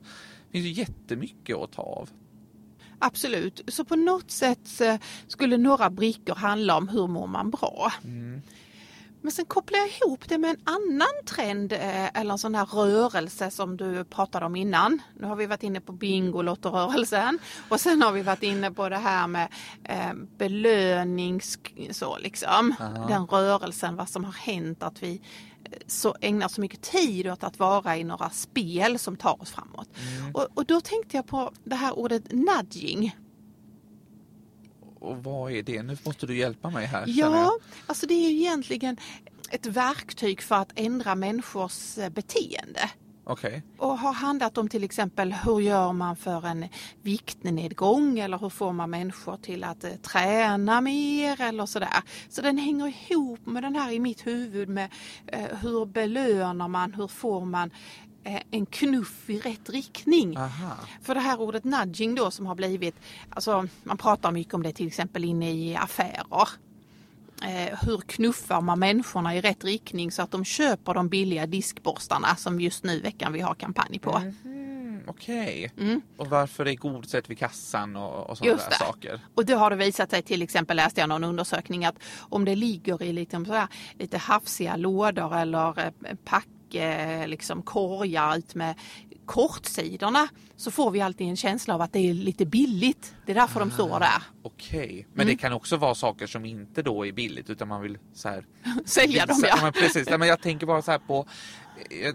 Det 0.47 0.53
finns 0.53 0.67
ju 0.67 0.83
jättemycket 0.83 1.57
att 1.57 1.73
ta 1.73 1.83
av. 1.83 2.11
Absolut, 3.07 3.61
så 3.69 3.85
på 3.85 3.97
något 3.97 4.31
sätt 4.31 4.81
eh, 4.81 4.97
skulle 5.27 5.57
några 5.57 5.91
brickor 5.91 6.35
handla 6.35 6.77
om 6.77 6.89
hur 6.89 7.07
mår 7.07 7.27
man 7.27 7.51
bra. 7.51 7.93
Mm. 8.05 8.43
Men 9.25 9.33
sen 9.33 9.45
kopplar 9.45 9.79
jag 9.79 9.89
ihop 9.89 10.29
det 10.29 10.39
med 10.39 10.51
en 10.51 10.61
annan 10.65 11.25
trend 11.27 11.73
eh, 11.73 12.21
eller 12.21 12.33
en 12.33 12.39
sån 12.39 12.55
här 12.55 12.67
rörelse 12.67 13.51
som 13.51 13.77
du 13.77 14.05
pratade 14.05 14.47
om 14.47 14.57
innan. 14.57 15.03
Nu 15.21 15.27
har 15.27 15.37
vi 15.37 15.47
varit 15.47 15.63
inne 15.63 15.81
på 15.81 15.93
Bingolotto-rörelsen 15.93 17.39
och 17.69 17.81
sen 17.81 18.03
har 18.03 18.13
vi 18.13 18.23
varit 18.23 18.43
inne 18.43 18.71
på 18.71 18.89
det 18.89 18.97
här 18.97 19.27
med 19.27 19.49
eh, 19.85 20.13
belöning, 20.39 21.41
så 21.91 22.19
liksom. 22.19 22.75
Aha. 22.81 23.07
Den 23.09 23.27
rörelsen, 23.27 23.97
vad 23.97 24.09
som 24.09 24.25
har 24.25 24.33
hänt 24.33 24.83
att 24.83 25.03
vi 25.03 25.21
så 25.87 26.17
ägnar 26.21 26.49
så 26.49 26.61
mycket 26.61 26.83
tid 26.83 27.27
åt 27.27 27.45
att 27.45 27.59
vara 27.59 27.97
i 27.97 28.05
några 28.05 28.31
spel 28.31 28.99
som 28.99 29.17
tar 29.17 29.43
oss 29.43 29.51
framåt. 29.51 29.89
Och, 30.35 30.49
och 30.55 30.65
då 30.65 30.81
tänkte 30.81 31.17
jag 31.17 31.27
på 31.27 31.53
det 31.65 31.75
här 31.75 31.99
ordet 31.99 32.33
nudging. 32.33 33.17
Och 35.01 35.25
vad 35.25 35.53
är 35.53 35.63
det? 35.63 35.83
Nu 35.83 35.97
måste 36.05 36.27
du 36.27 36.37
hjälpa 36.37 36.71
mig 36.71 36.87
här. 36.87 37.05
Ja, 37.07 37.59
alltså 37.87 38.07
det 38.07 38.15
är 38.15 38.31
ju 38.31 38.37
egentligen 38.37 38.97
ett 39.51 39.67
verktyg 39.67 40.43
för 40.43 40.55
att 40.55 40.73
ändra 40.75 41.15
människors 41.15 41.99
eh, 41.99 42.09
beteende. 42.09 42.91
Okej. 43.25 43.63
Och 43.79 43.99
har 43.99 44.13
handlat 44.13 44.59
om 44.59 44.69
till 44.69 44.85
exempel 44.85 45.33
hur 45.33 45.61
gör 45.61 45.93
man 45.93 46.17
för 46.17 46.47
en 46.47 46.69
viktnedgång 47.03 48.19
eller 48.19 48.39
hur 48.39 48.49
får 48.49 48.73
man 48.73 48.91
människor 48.91 49.37
till 49.37 49.65
att 49.65 49.85
eh, 49.85 49.91
träna 49.91 50.81
mer 50.81 51.41
eller 51.41 51.67
sådär. 51.67 52.03
Så 52.29 52.43
den 52.43 52.59
hänger 52.59 52.95
ihop 53.11 53.47
med 53.47 53.63
den 53.63 53.77
här 53.77 53.93
i 53.93 54.01
mitt 54.01 54.27
huvud 54.27 54.69
med 54.69 54.91
eh, 55.27 55.59
hur 55.61 55.87
belönar 55.87 56.69
man, 56.69 56.95
hur 56.95 57.09
får 57.09 57.45
man 57.45 57.71
eh, 58.25 58.41
en 58.51 58.67
knuff 58.67 59.31
i 59.31 59.39
rätt 59.39 59.71
riktning. 59.71 60.37
Aha. 60.37 60.77
För 61.03 61.15
det 61.15 61.21
här 61.21 61.41
ordet 61.41 61.65
nudging 61.65 62.15
då 62.15 62.31
som 62.31 62.47
har 62.47 62.55
blivit, 62.55 62.95
alltså 63.31 63.69
man 63.83 63.97
pratar 63.97 64.33
mycket 64.33 64.55
om 64.55 64.63
det 64.63 64.73
till 64.73 64.87
exempel 64.87 65.25
inne 65.25 65.53
i 65.53 65.77
affärer. 65.77 66.49
Eh, 67.43 67.79
hur 67.83 67.99
knuffar 67.99 68.61
man 68.61 68.79
människorna 68.79 69.37
i 69.37 69.41
rätt 69.41 69.65
riktning 69.65 70.13
så 70.13 70.23
att 70.23 70.31
de 70.31 70.45
köper 70.45 70.95
de 70.95 71.09
billiga 71.09 71.47
diskborstarna 71.47 72.37
som 72.37 72.61
just 72.61 72.85
nu 72.85 73.01
veckan 73.01 73.33
vi 73.33 73.41
har 73.41 73.55
kampanj 73.55 73.99
på. 73.99 74.23
Mm, 74.45 75.03
Okej. 75.07 75.73
Mm. 75.79 76.03
Och 76.17 76.27
varför 76.27 76.67
är 76.67 76.75
godiset 76.75 77.31
vid 77.31 77.39
kassan 77.39 77.97
och, 77.97 78.31
och 78.31 78.39
sådana 78.39 78.57
där 78.57 78.71
saker? 78.71 79.21
Och 79.35 79.47
det 79.47 79.55
har 79.55 79.71
det 79.71 79.77
visat 79.77 80.11
sig, 80.11 80.23
till 80.23 80.43
exempel 80.43 80.77
läste 80.77 81.01
jag 81.01 81.09
någon 81.09 81.25
undersökning 81.25 81.85
att 81.85 81.99
om 82.19 82.45
det 82.45 82.55
ligger 82.55 83.03
i 83.03 83.13
liksom 83.13 83.47
sådär, 83.47 83.69
lite 83.99 84.19
hafsiga 84.19 84.77
lådor 84.77 85.37
eller 85.37 85.79
eh, 85.79 86.15
eh, 86.77 87.29
liksom 87.29 87.63
korgar 87.63 88.37
ut 88.37 88.55
med 88.55 88.75
kortsidorna 89.27 90.29
så 90.57 90.71
får 90.71 90.91
vi 90.91 91.01
alltid 91.01 91.29
en 91.29 91.37
känsla 91.37 91.75
av 91.75 91.81
att 91.81 91.93
det 91.93 91.99
är 92.11 92.15
lite 92.15 92.47
billigt. 92.47 93.15
Det 93.27 93.33
är 93.33 93.37
därför 93.37 93.61
de 93.61 93.71
står 93.71 94.01
där. 94.01 94.23
Okej, 94.43 95.07
men 95.13 95.23
Mm. 95.27 95.37
det 95.37 95.41
kan 95.41 95.53
också 95.53 95.77
vara 95.77 95.95
saker 95.95 96.27
som 96.27 96.45
inte 96.45 96.83
då 96.83 97.07
är 97.07 97.13
billigt 97.13 97.51
utan 97.51 97.69
man 97.69 97.83
vill 97.83 97.99
så 98.15 98.29
här 98.29 98.47
Sälja 98.85 99.27
dem 99.27 99.37
Så- 99.37 99.47
ja. 99.47 99.59
men 99.63 99.73
precis. 99.73 100.09
Nej, 100.09 100.19
men 100.19 100.29
jag 100.29 100.41
tänker 100.43 100.67
bara 100.67 100.83
så 100.83 100.91
här 100.91 100.99
på 100.99 101.27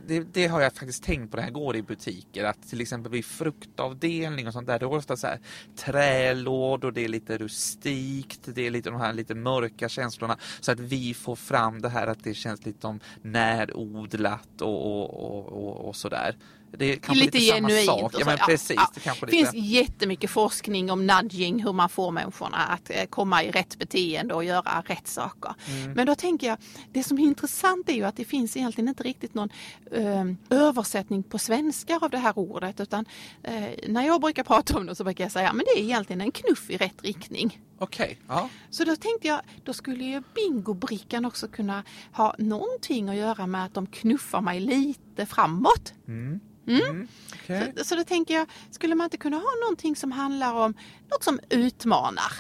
det, 0.08 0.34
det 0.34 0.48
har 0.48 0.62
jag 0.62 0.74
faktiskt 0.74 1.04
tänkt 1.04 1.32
på 1.32 1.38
när 1.38 1.44
jag 1.44 1.54
går 1.54 1.76
i 1.76 1.82
butiker 1.82 2.44
att 2.44 2.70
till 2.70 2.82
exempel 2.82 3.12
vid 3.12 3.26
fruktavdelning 3.26 4.48
och 4.48 4.54
sånt 4.54 4.68
där, 4.68 4.80
det 4.80 4.86
är 4.86 4.94
ofta 4.94 5.18
så 5.18 5.28
här 5.28 5.40
trälådor, 5.76 6.92
det 6.92 7.04
är 7.04 7.08
lite 7.08 7.38
rustikt, 7.38 8.42
det 8.56 8.68
är 8.68 8.72
lite 8.72 8.90
de 8.90 9.02
här 9.02 9.14
lite 9.14 9.36
mörka 9.36 9.90
känslorna 9.90 10.38
så 10.60 10.72
att 10.72 10.80
vi 10.80 11.14
får 11.14 11.36
fram 11.36 11.82
det 11.82 11.90
här 11.90 12.08
att 12.08 12.24
det 12.24 12.34
känns 12.34 12.66
lite 12.66 12.82
som 12.82 13.00
närodlat 13.22 14.62
och, 14.62 15.02
och, 15.02 15.10
och, 15.10 15.48
och, 15.48 15.88
och 15.88 15.96
sådär. 15.96 16.36
Det 16.72 16.92
är 16.92 16.96
kanske 16.96 17.26
lite 17.26 17.38
lite, 17.38 17.54
samma 17.54 17.70
sak. 17.70 18.14
Ja 18.14 18.20
så, 18.20 18.26
men 18.26 18.38
ja, 18.40 18.46
precis, 18.46 18.78
ja. 18.78 18.88
det 18.94 19.20
Det 19.20 19.26
lite... 19.26 19.52
finns 19.52 19.66
jättemycket 19.66 20.30
forskning 20.30 20.92
om 20.92 21.08
nudging, 21.08 21.64
hur 21.64 21.74
man 21.74 21.90
får 21.90 22.12
människorna 22.12 22.58
att 22.58 22.90
eh, 22.90 23.06
komma 23.06 23.44
i 23.44 23.52
rätt 23.52 23.80
beteende 23.80 24.34
och 24.34 24.44
göra 24.44 24.84
rätt 24.86 25.08
saker. 25.08 25.54
Mm. 25.68 25.92
Men 25.92 26.06
då 26.06 26.16
tänker 26.16 26.48
jag, 26.48 26.58
det 26.92 27.04
som 27.04 27.20
är 27.20 27.24
intressant 27.24 27.90
är 27.90 27.94
ju 27.94 28.04
att 28.04 28.16
det 28.16 28.26
finns 28.26 28.58
egentligen 28.58 28.88
inte 28.88 29.04
riktigt 29.04 29.34
någon 29.34 29.50
eh, 29.92 30.26
översättning 30.50 31.24
på 31.24 31.38
svenska 31.40 32.00
av 32.02 32.10
det 32.10 32.18
här 32.18 32.40
ordet 32.40 32.80
utan 32.80 33.06
eh, 33.44 33.64
när 33.88 34.06
jag 34.06 34.22
brukar 34.22 34.44
prata 34.44 34.78
om 34.78 34.86
det 34.86 34.96
så 34.96 35.04
brukar 35.04 35.24
jag 35.24 35.32
säga 35.32 35.54
men 35.54 35.66
det 35.66 35.82
är 35.82 35.84
egentligen 35.84 36.22
en 36.22 36.32
knuff 36.32 36.70
i 36.70 36.78
rätt 36.78 37.04
riktning. 37.04 37.60
Okej, 37.80 38.20
ja. 38.28 38.50
Så 38.70 38.84
då 38.84 38.96
tänkte 38.96 39.28
jag, 39.28 39.42
då 39.64 39.74
skulle 39.74 40.04
ju 40.04 40.24
bingobrickan 40.36 41.26
också 41.26 41.48
kunna 41.48 41.84
ha 42.14 42.36
någonting 42.38 43.10
att 43.10 43.16
göra 43.16 43.48
med 43.48 43.66
att 43.66 43.74
de 43.74 43.88
knuffar 43.88 44.42
mig 44.42 44.60
lite 44.60 45.09
framåt. 45.26 45.94
Mm. 46.08 46.40
Mm. 46.68 46.82
Mm. 46.90 47.08
okej. 47.44 47.74
Så, 47.78 47.84
så 47.84 47.96
då 47.96 48.04
tänker 48.04 48.34
jag, 48.34 48.48
skulle 48.72 48.96
man 48.96 49.06
inte 49.06 49.18
kunna 49.18 49.38
ha 49.38 49.52
någonting 49.62 49.96
som 49.96 50.12
handlar 50.12 50.54
om 50.54 50.74
något 51.12 51.24
som 51.24 51.40
utmanar? 51.50 52.32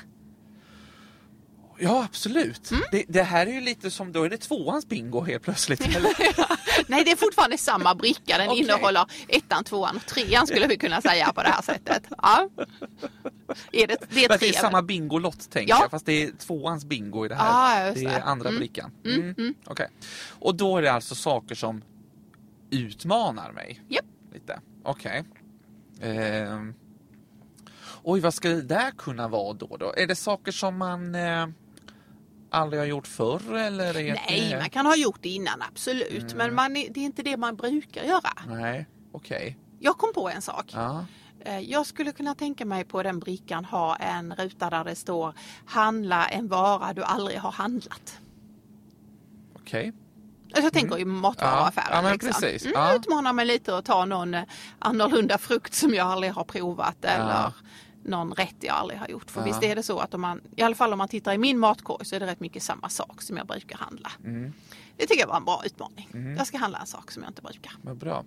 Ja, 1.81 2.03
absolut. 2.03 2.71
Mm. 2.71 2.83
Det, 2.91 3.05
det 3.07 3.23
här 3.23 3.47
är 3.47 3.51
ju 3.51 3.61
lite 3.61 3.91
som, 3.91 4.11
då 4.11 4.23
är 4.23 4.29
det 4.29 4.37
tvåans 4.37 4.87
bingo 4.87 5.21
helt 5.21 5.43
plötsligt. 5.43 5.79
Nej, 6.87 7.03
det 7.03 7.11
är 7.11 7.15
fortfarande 7.15 7.57
samma 7.57 7.95
bricka. 7.95 8.37
Den 8.37 8.47
Okej. 8.49 8.61
innehåller 8.61 9.05
ettan, 9.27 9.63
tvåan 9.63 9.95
och 9.95 10.05
trean 10.05 10.47
skulle 10.47 10.67
vi 10.67 10.77
kunna 10.77 11.01
säga 11.01 11.33
på 11.33 11.43
det 11.43 11.49
här 11.49 11.61
sättet. 11.61 12.03
Ja. 12.21 12.49
Är 13.71 13.87
det, 13.87 13.97
det 14.09 14.25
är 14.25 14.37
det 14.39 14.49
är 14.49 14.53
samma 14.53 14.81
bingolott 14.81 15.49
tänker 15.49 15.73
Ja. 15.73 15.79
jag, 15.81 15.91
fast 15.91 16.05
det 16.05 16.23
är 16.23 16.31
tvåans 16.31 16.85
bingo 16.85 17.25
i 17.25 17.27
det 17.29 17.35
här. 17.35 17.87
Just 17.87 17.99
det 17.99 18.05
är 18.11 18.21
andra 18.21 18.49
Mm. 18.49 18.59
brickan. 18.59 18.91
Mm, 19.05 19.19
Mm. 19.19 19.35
mm. 19.37 19.53
Okej. 19.65 19.87
Och 20.39 20.55
då 20.55 20.77
är 20.77 20.81
det 20.81 20.91
alltså 20.91 21.15
saker 21.15 21.55
som 21.55 21.81
utmanar 22.71 23.51
mig? 23.51 23.81
Japp. 23.87 24.05
Lite. 24.33 24.61
Okej. 24.83 25.23
Ehm. 26.01 26.73
Oj, 28.03 28.19
vad 28.19 28.33
ska 28.33 28.49
det 28.49 28.61
där 28.61 28.91
kunna 28.91 29.27
vara 29.27 29.53
då? 29.53 29.77
då? 29.77 29.93
Är 29.97 30.07
det 30.07 30.15
saker 30.15 30.51
som 30.51 30.77
man 30.77 31.15
eh, 31.15 31.47
aldrig 32.49 32.81
har 32.81 32.87
gjort 32.87 33.07
förr 33.07 33.53
eller? 33.55 33.93
Nej, 33.93 34.49
det... 34.51 34.57
man 34.59 34.69
kan 34.69 34.85
ha 34.85 34.95
gjort 34.95 35.19
det 35.21 35.29
innan, 35.29 35.61
absolut. 35.61 36.21
Mm. 36.33 36.37
Men 36.37 36.55
man, 36.55 36.73
det 36.73 36.97
är 36.97 37.05
inte 37.05 37.23
det 37.23 37.37
man 37.37 37.55
brukar 37.55 38.03
göra. 38.03 38.31
Nej, 38.47 38.87
okej. 39.11 39.57
Jag 39.79 39.97
kom 39.97 40.13
på 40.13 40.29
en 40.29 40.41
sak. 40.41 40.65
Ja. 40.73 41.05
Eh, 41.39 41.59
Jag 41.59 41.85
skulle 41.85 42.11
kunna 42.11 42.35
tänka 42.35 42.65
mig 42.65 42.85
på 42.85 43.03
den 43.03 43.19
brickan 43.19 43.65
ha 43.65 43.95
en 43.95 44.35
ruta 44.35 44.69
där 44.69 44.83
det 44.83 44.95
står 44.95 45.33
handla 45.65 46.27
en 46.27 46.47
vara 46.47 46.93
du 46.93 47.03
aldrig 47.03 47.37
har 47.39 47.51
handlat. 47.51 48.19
Okej. 49.53 49.93
Alltså 50.51 50.61
jag 50.63 50.73
tänker 50.73 50.97
i 50.99 51.05
matvaruaffären. 51.05 51.87
Ja, 51.91 52.03
ja, 52.03 52.11
liksom. 52.13 52.31
precis. 52.31 52.61
Mm, 52.65 52.73
Ja. 52.75 52.95
Utmanar 52.95 53.33
mig 53.33 53.45
lite 53.45 53.77
att 53.77 53.85
ta 53.85 54.05
någon 54.05 54.33
eh, 54.33 54.43
annorlunda 54.79 55.37
frukt 55.37 55.73
som 55.73 55.93
jag 55.93 56.07
aldrig 56.07 56.33
har 56.33 56.43
provat 56.43 57.05
eller 57.05 57.53
någon 58.03 58.31
rätt 58.33 58.55
jag 58.59 58.75
aldrig 58.75 58.99
har 58.99 59.07
gjort. 59.07 59.31
För 59.31 59.41
Ja. 59.41 59.45
visst 59.45 59.63
är 59.63 59.75
det 59.75 59.83
så 59.83 59.99
att 59.99 60.13
om 60.13 60.21
man, 60.21 60.41
i 60.55 60.61
alla 60.61 60.75
fall 60.75 60.91
om 60.93 60.97
man 60.97 61.07
tittar 61.07 61.33
i 61.33 61.37
min 61.37 61.59
matkorg 61.59 62.05
så 62.05 62.15
är 62.15 62.19
det 62.19 62.25
rätt 62.25 62.39
mycket 62.39 62.63
samma 62.63 62.89
sak 62.89 63.21
som 63.21 63.37
jag 63.37 63.47
brukar 63.47 63.77
handla. 63.77 64.11
Mm. 64.25 64.53
Det 64.97 65.05
tycker 65.05 65.21
jag 65.21 65.27
var 65.27 65.37
en 65.37 65.45
bra 65.45 65.61
utmaning. 65.65 66.09
Mm. 66.13 66.37
Jag 66.37 66.47
ska 66.47 66.57
handla 66.57 66.79
en 66.79 66.87
sak 66.87 67.11
som 67.11 67.23
jag 67.23 67.29
inte 67.29 67.41
brukar. 67.41 67.71
Vad 67.81 67.97
bra. 67.97 68.23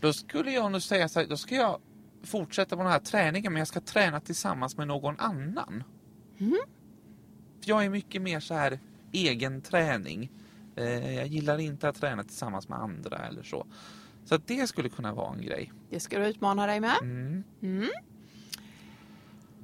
Då 0.00 0.12
skulle 0.12 0.50
jag 0.50 0.72
nog 0.72 0.82
säga 0.82 1.08
så 1.08 1.20
här, 1.20 1.26
då 1.26 1.36
ska 1.36 1.54
jag 1.54 1.78
fortsätta 2.24 2.76
på 2.76 2.82
den 2.82 2.92
här 2.92 2.98
träningen 2.98 3.52
men 3.52 3.58
jag 3.60 3.68
ska 3.68 3.80
träna 3.80 4.20
tillsammans 4.20 4.76
med 4.76 4.86
någon 4.88 5.20
annan. 5.20 5.84
Mm. 6.38 6.58
För 7.62 7.68
jag 7.70 7.84
är 7.84 7.88
mycket 7.90 8.22
mer 8.22 8.40
så 8.40 8.54
här 8.54 8.78
egen 9.12 9.62
träning. 9.62 10.30
Eh, 10.76 11.14
jag 11.14 11.26
gillar 11.26 11.58
inte 11.58 11.88
att 11.88 12.00
träna 12.00 12.24
tillsammans 12.24 12.68
med 12.68 12.78
andra 12.78 13.16
eller 13.16 13.42
så. 13.42 13.66
Så 14.24 14.36
det 14.36 14.66
skulle 14.66 14.88
kunna 14.88 15.14
vara 15.14 15.34
en 15.34 15.42
grej. 15.42 15.72
Det 15.90 16.00
ska 16.00 16.18
du 16.18 16.26
utmana 16.26 16.66
dig 16.66 16.80
med. 16.80 16.96
Mm. 17.02 17.44
Mm. 17.62 17.90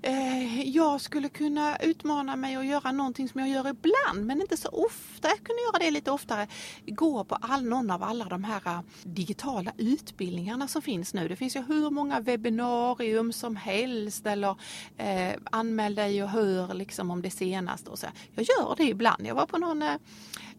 Eh, 0.03 0.69
jag 0.69 1.01
skulle 1.01 1.29
kunna 1.29 1.77
utmana 1.77 2.37
mig 2.37 2.57
att 2.57 2.67
göra 2.67 2.93
någonting 2.93 3.29
som 3.29 3.41
jag 3.41 3.51
gör 3.51 3.69
ibland 3.69 4.27
men 4.27 4.41
inte 4.41 4.57
så 4.57 4.69
ofta. 4.69 5.29
Jag 5.29 5.37
kunde 5.37 5.63
göra 5.63 5.79
det 5.79 5.91
lite 5.91 6.11
oftare. 6.11 6.47
Gå 6.87 7.25
på 7.25 7.35
all, 7.35 7.65
någon 7.65 7.91
av 7.91 8.03
alla 8.03 8.25
de 8.25 8.45
här 8.45 8.63
eh, 8.67 8.81
digitala 9.03 9.73
utbildningarna 9.77 10.69
som 10.69 10.83
finns 10.83 11.15
nu. 11.15 11.29
Det 11.29 11.37
finns 11.37 11.57
ju 11.57 11.63
hur 11.63 11.91
många 11.91 12.21
webbinarium 12.21 13.33
som 13.33 13.57
helst 13.57 14.27
eller 14.27 14.57
eh, 14.97 15.33
anmäl 15.45 15.95
dig 15.95 16.23
och 16.23 16.29
hör 16.29 16.75
liksom 16.75 17.11
om 17.11 17.23
det 17.23 17.31
senaste. 17.31 17.91
Och 17.91 17.99
så. 17.99 18.07
Jag 18.35 18.47
gör 18.59 18.75
det 18.77 18.85
ibland. 18.85 19.27
Jag 19.27 19.35
var 19.35 19.47
på 19.47 19.59
någon 19.59 19.83
eh, 19.83 19.97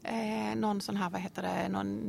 eh, 0.03 0.55
någon 0.55 0.81
sån 0.81 0.97
här, 0.97 1.09
vad 1.09 1.21
heter 1.21 1.41
det, 1.41 1.69
någon 1.69 1.99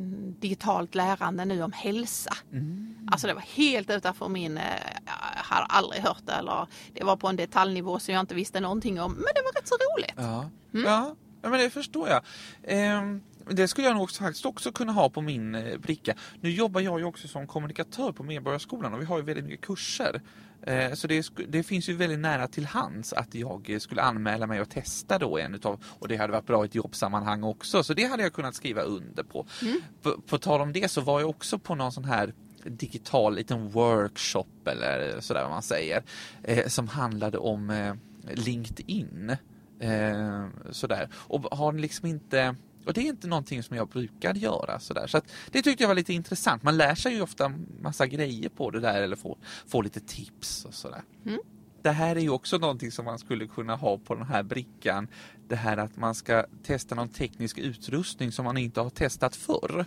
digitalt 0.41 0.95
lärande 0.95 1.45
nu 1.45 1.63
om 1.63 1.73
hälsa. 1.73 2.35
Mm. 2.53 2.97
Alltså 3.11 3.27
det 3.27 3.35
var 3.35 3.41
helt 3.41 3.91
utanför 3.91 4.29
min, 4.29 4.59
eh, 4.59 4.65
jag 5.07 5.57
har 5.57 5.67
aldrig 5.69 6.03
hört 6.03 6.27
det 6.27 6.33
eller 6.33 6.67
det 6.93 7.05
var 7.05 7.17
på 7.17 7.29
en 7.29 7.37
detaljnivå 7.37 7.99
som 7.99 8.15
jag 8.15 8.21
inte 8.21 8.35
visste 8.35 8.61
någonting 8.61 9.01
om. 9.01 9.13
Men 9.13 9.31
det 9.35 9.43
var 9.43 9.61
rätt 9.61 9.69
så 9.69 9.75
roligt. 9.75 10.15
Ja. 10.17 10.51
Mm. 10.75 10.87
ja, 10.87 11.15
ja, 11.43 11.49
men 11.49 11.61
det 11.61 11.71
förstår 11.71 12.09
jag. 12.09 12.23
Ehm, 12.63 13.23
det 13.51 13.69
skulle 13.69 13.87
jag 13.87 13.95
nog 13.95 14.03
också, 14.03 14.23
faktiskt 14.23 14.47
också 14.47 14.73
kunna 14.73 14.93
ha 14.93 15.11
på 15.11 15.21
min 15.21 15.55
eh, 15.55 15.79
bricka. 15.79 16.15
Nu 16.41 16.51
jobbar 16.51 16.81
jag 16.81 16.99
ju 16.99 17.05
också 17.05 17.29
som 17.29 17.47
kommunikatör 17.47 18.13
på 18.13 18.23
Medborgarskolan 18.23 18.95
och 18.95 19.01
vi 19.01 19.05
har 19.05 19.19
ju 19.19 19.25
väldigt 19.25 19.45
mycket 19.45 19.67
kurser. 19.67 20.23
Eh, 20.63 20.93
så 20.93 21.07
det, 21.07 21.27
det 21.49 21.63
finns 21.63 21.89
ju 21.89 21.97
väldigt 21.97 22.19
nära 22.19 22.49
till 22.49 22.67
hands 22.67 23.13
att 23.13 23.35
jag 23.35 23.77
skulle 23.81 24.03
anmäla 24.03 24.47
mig 24.47 24.61
och 24.61 24.71
testa 24.71 25.19
då 25.19 25.39
en 25.39 25.55
utav, 25.55 25.85
och 25.99 26.09
det 26.09 26.17
hade 26.17 26.33
varit 26.33 26.47
bra 26.47 26.65
i 26.65 26.67
ett 26.67 26.75
jobbsammanhang 26.75 27.43
också, 27.43 27.83
så 27.83 27.95
det 27.95 28.05
hade 28.05 28.23
jag 28.23 28.33
kunnat 28.33 28.55
skriva 28.55 28.83
under 28.83 29.23
på. 29.23 29.47
Mm. 29.63 29.81
På, 30.03 30.21
på 30.21 30.39
tal 30.39 30.61
om 30.61 30.73
det 30.73 30.91
så 30.91 31.01
var 31.01 31.21
jag 31.21 31.31
också 31.31 31.59
på 31.59 31.75
någon 31.75 31.93
sån 31.93 32.05
här 32.05 32.35
digital 32.65 33.35
liten 33.35 33.69
workshop 33.69 34.67
eller 34.67 35.21
sådär 35.21 35.43
vad 35.43 35.51
man 35.51 35.63
säger, 35.63 36.03
eh, 36.43 36.67
som 36.67 36.89
handlade 36.89 37.39
om 37.39 37.71
eh, 37.71 37.95
LinkedIn. 38.35 39.37
Eh, 39.81 40.47
sådär. 40.71 41.09
Och 41.15 41.59
har 41.59 41.73
liksom 41.73 42.07
inte 42.09 42.57
och 42.87 42.93
det 42.93 43.01
är 43.01 43.05
inte 43.05 43.27
någonting 43.27 43.63
som 43.63 43.77
jag 43.77 43.89
brukar 43.89 44.35
göra 44.35 44.81
sådär. 44.81 45.07
Så 45.07 45.19
att 45.19 45.25
det 45.51 45.63
tyckte 45.63 45.83
jag 45.83 45.89
var 45.89 45.95
lite 45.95 46.13
intressant. 46.13 46.63
Man 46.63 46.77
lär 46.77 46.95
sig 46.95 47.15
ju 47.15 47.23
ofta 47.23 47.53
massa 47.81 48.07
grejer 48.07 48.49
på 48.49 48.71
det 48.71 48.81
där 48.81 49.03
eller 49.03 49.17
får, 49.17 49.39
får 49.67 49.83
lite 49.83 50.01
tips 50.01 50.65
och 50.65 50.75
sådär. 50.75 51.03
Mm. 51.27 51.41
Det 51.83 51.91
här 51.91 52.17
är 52.17 52.21
ju 52.21 52.31
också 52.31 52.59
någonting 52.59 52.91
som 52.91 53.05
man 53.05 53.19
skulle 53.19 53.47
kunna 53.47 53.77
ha 53.77 53.99
på 53.99 54.15
den 54.15 54.27
här 54.27 54.43
brickan. 54.43 55.09
Det 55.49 55.57
här 55.57 55.77
att 55.77 55.97
man 55.97 56.15
ska 56.15 56.47
testa 56.63 56.95
någon 56.95 57.09
teknisk 57.09 57.59
utrustning 57.59 58.33
som 58.33 58.45
man 58.45 58.57
inte 58.59 58.81
har 58.81 58.91
testat 58.91 59.37
förr. 59.37 59.87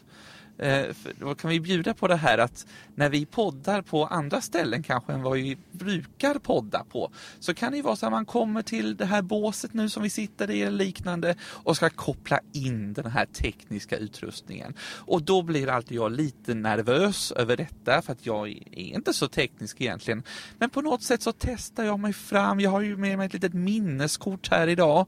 Eh, 0.58 0.86
då 1.20 1.36
kan 1.36 1.50
vi 1.50 1.60
bjuda 1.60 1.94
på 1.94 2.08
det 2.08 2.16
här 2.16 2.38
att 2.38 2.66
när 2.96 3.10
vi 3.10 3.26
poddar 3.26 3.82
på 3.82 4.06
andra 4.06 4.42
ställen 4.42 4.84
kanske 4.84 5.14
än 5.14 5.22
vad 5.22 5.34
vi 5.34 5.58
brukar 5.72 6.34
podda 6.34 6.84
på 6.84 7.12
så 7.40 7.54
kan 7.54 7.72
det 7.72 7.78
ju 7.78 7.84
vara 7.84 7.96
så 7.96 8.06
att 8.06 8.12
man 8.12 8.26
kommer 8.26 8.62
till 8.62 8.96
det 8.96 9.06
här 9.06 9.22
båset 9.22 9.74
nu 9.74 9.90
som 9.90 10.04
vi 10.04 10.10
sitter 10.10 10.52
i 10.52 10.62
eller 10.62 10.78
liknande 10.78 11.36
och 11.42 11.76
ska 11.76 11.90
koppla 11.90 12.40
in 12.54 12.94
den 12.94 13.12
här 13.12 13.26
tekniska 13.26 13.98
utrustningen. 13.98 14.74
Och 14.82 15.24
då 15.24 15.42
blir 15.42 15.70
alltid 15.70 15.98
jag 15.98 16.12
lite 16.12 16.54
nervös 16.54 17.32
över 17.32 17.58
detta 17.58 18.02
för 18.02 18.12
att 18.12 18.26
jag 18.26 18.50
är 18.50 18.94
inte 18.96 19.14
så 19.14 19.28
teknisk 19.28 19.82
egentligen. 19.82 20.24
Men 20.58 20.70
på 20.70 20.82
något 20.82 21.04
sätt 21.04 21.22
så 21.22 21.32
testar 21.32 21.84
jag 21.84 22.00
mig 22.00 22.14
fram. 22.14 22.60
Jag 22.60 22.72
har 22.72 22.82
ju 22.82 22.98
med 22.98 23.18
mig 23.18 23.26
ett 23.26 23.34
litet 23.34 23.54
minneskort 23.54 24.52
här 24.52 24.68
idag 24.68 25.08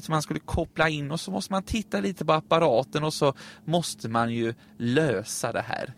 som 0.00 0.12
man 0.12 0.22
skulle 0.22 0.40
koppla 0.40 0.88
in 0.88 1.10
och 1.10 1.20
så 1.20 1.30
måste 1.30 1.52
man 1.52 1.62
titta 1.62 2.00
lite 2.00 2.24
på 2.24 2.32
apparaten 2.32 3.04
och 3.04 3.14
så 3.14 3.34
måste 3.64 4.08
man 4.08 4.34
ju 4.34 4.54
lösa 4.86 5.52
det 5.52 5.64
här. 5.68 5.94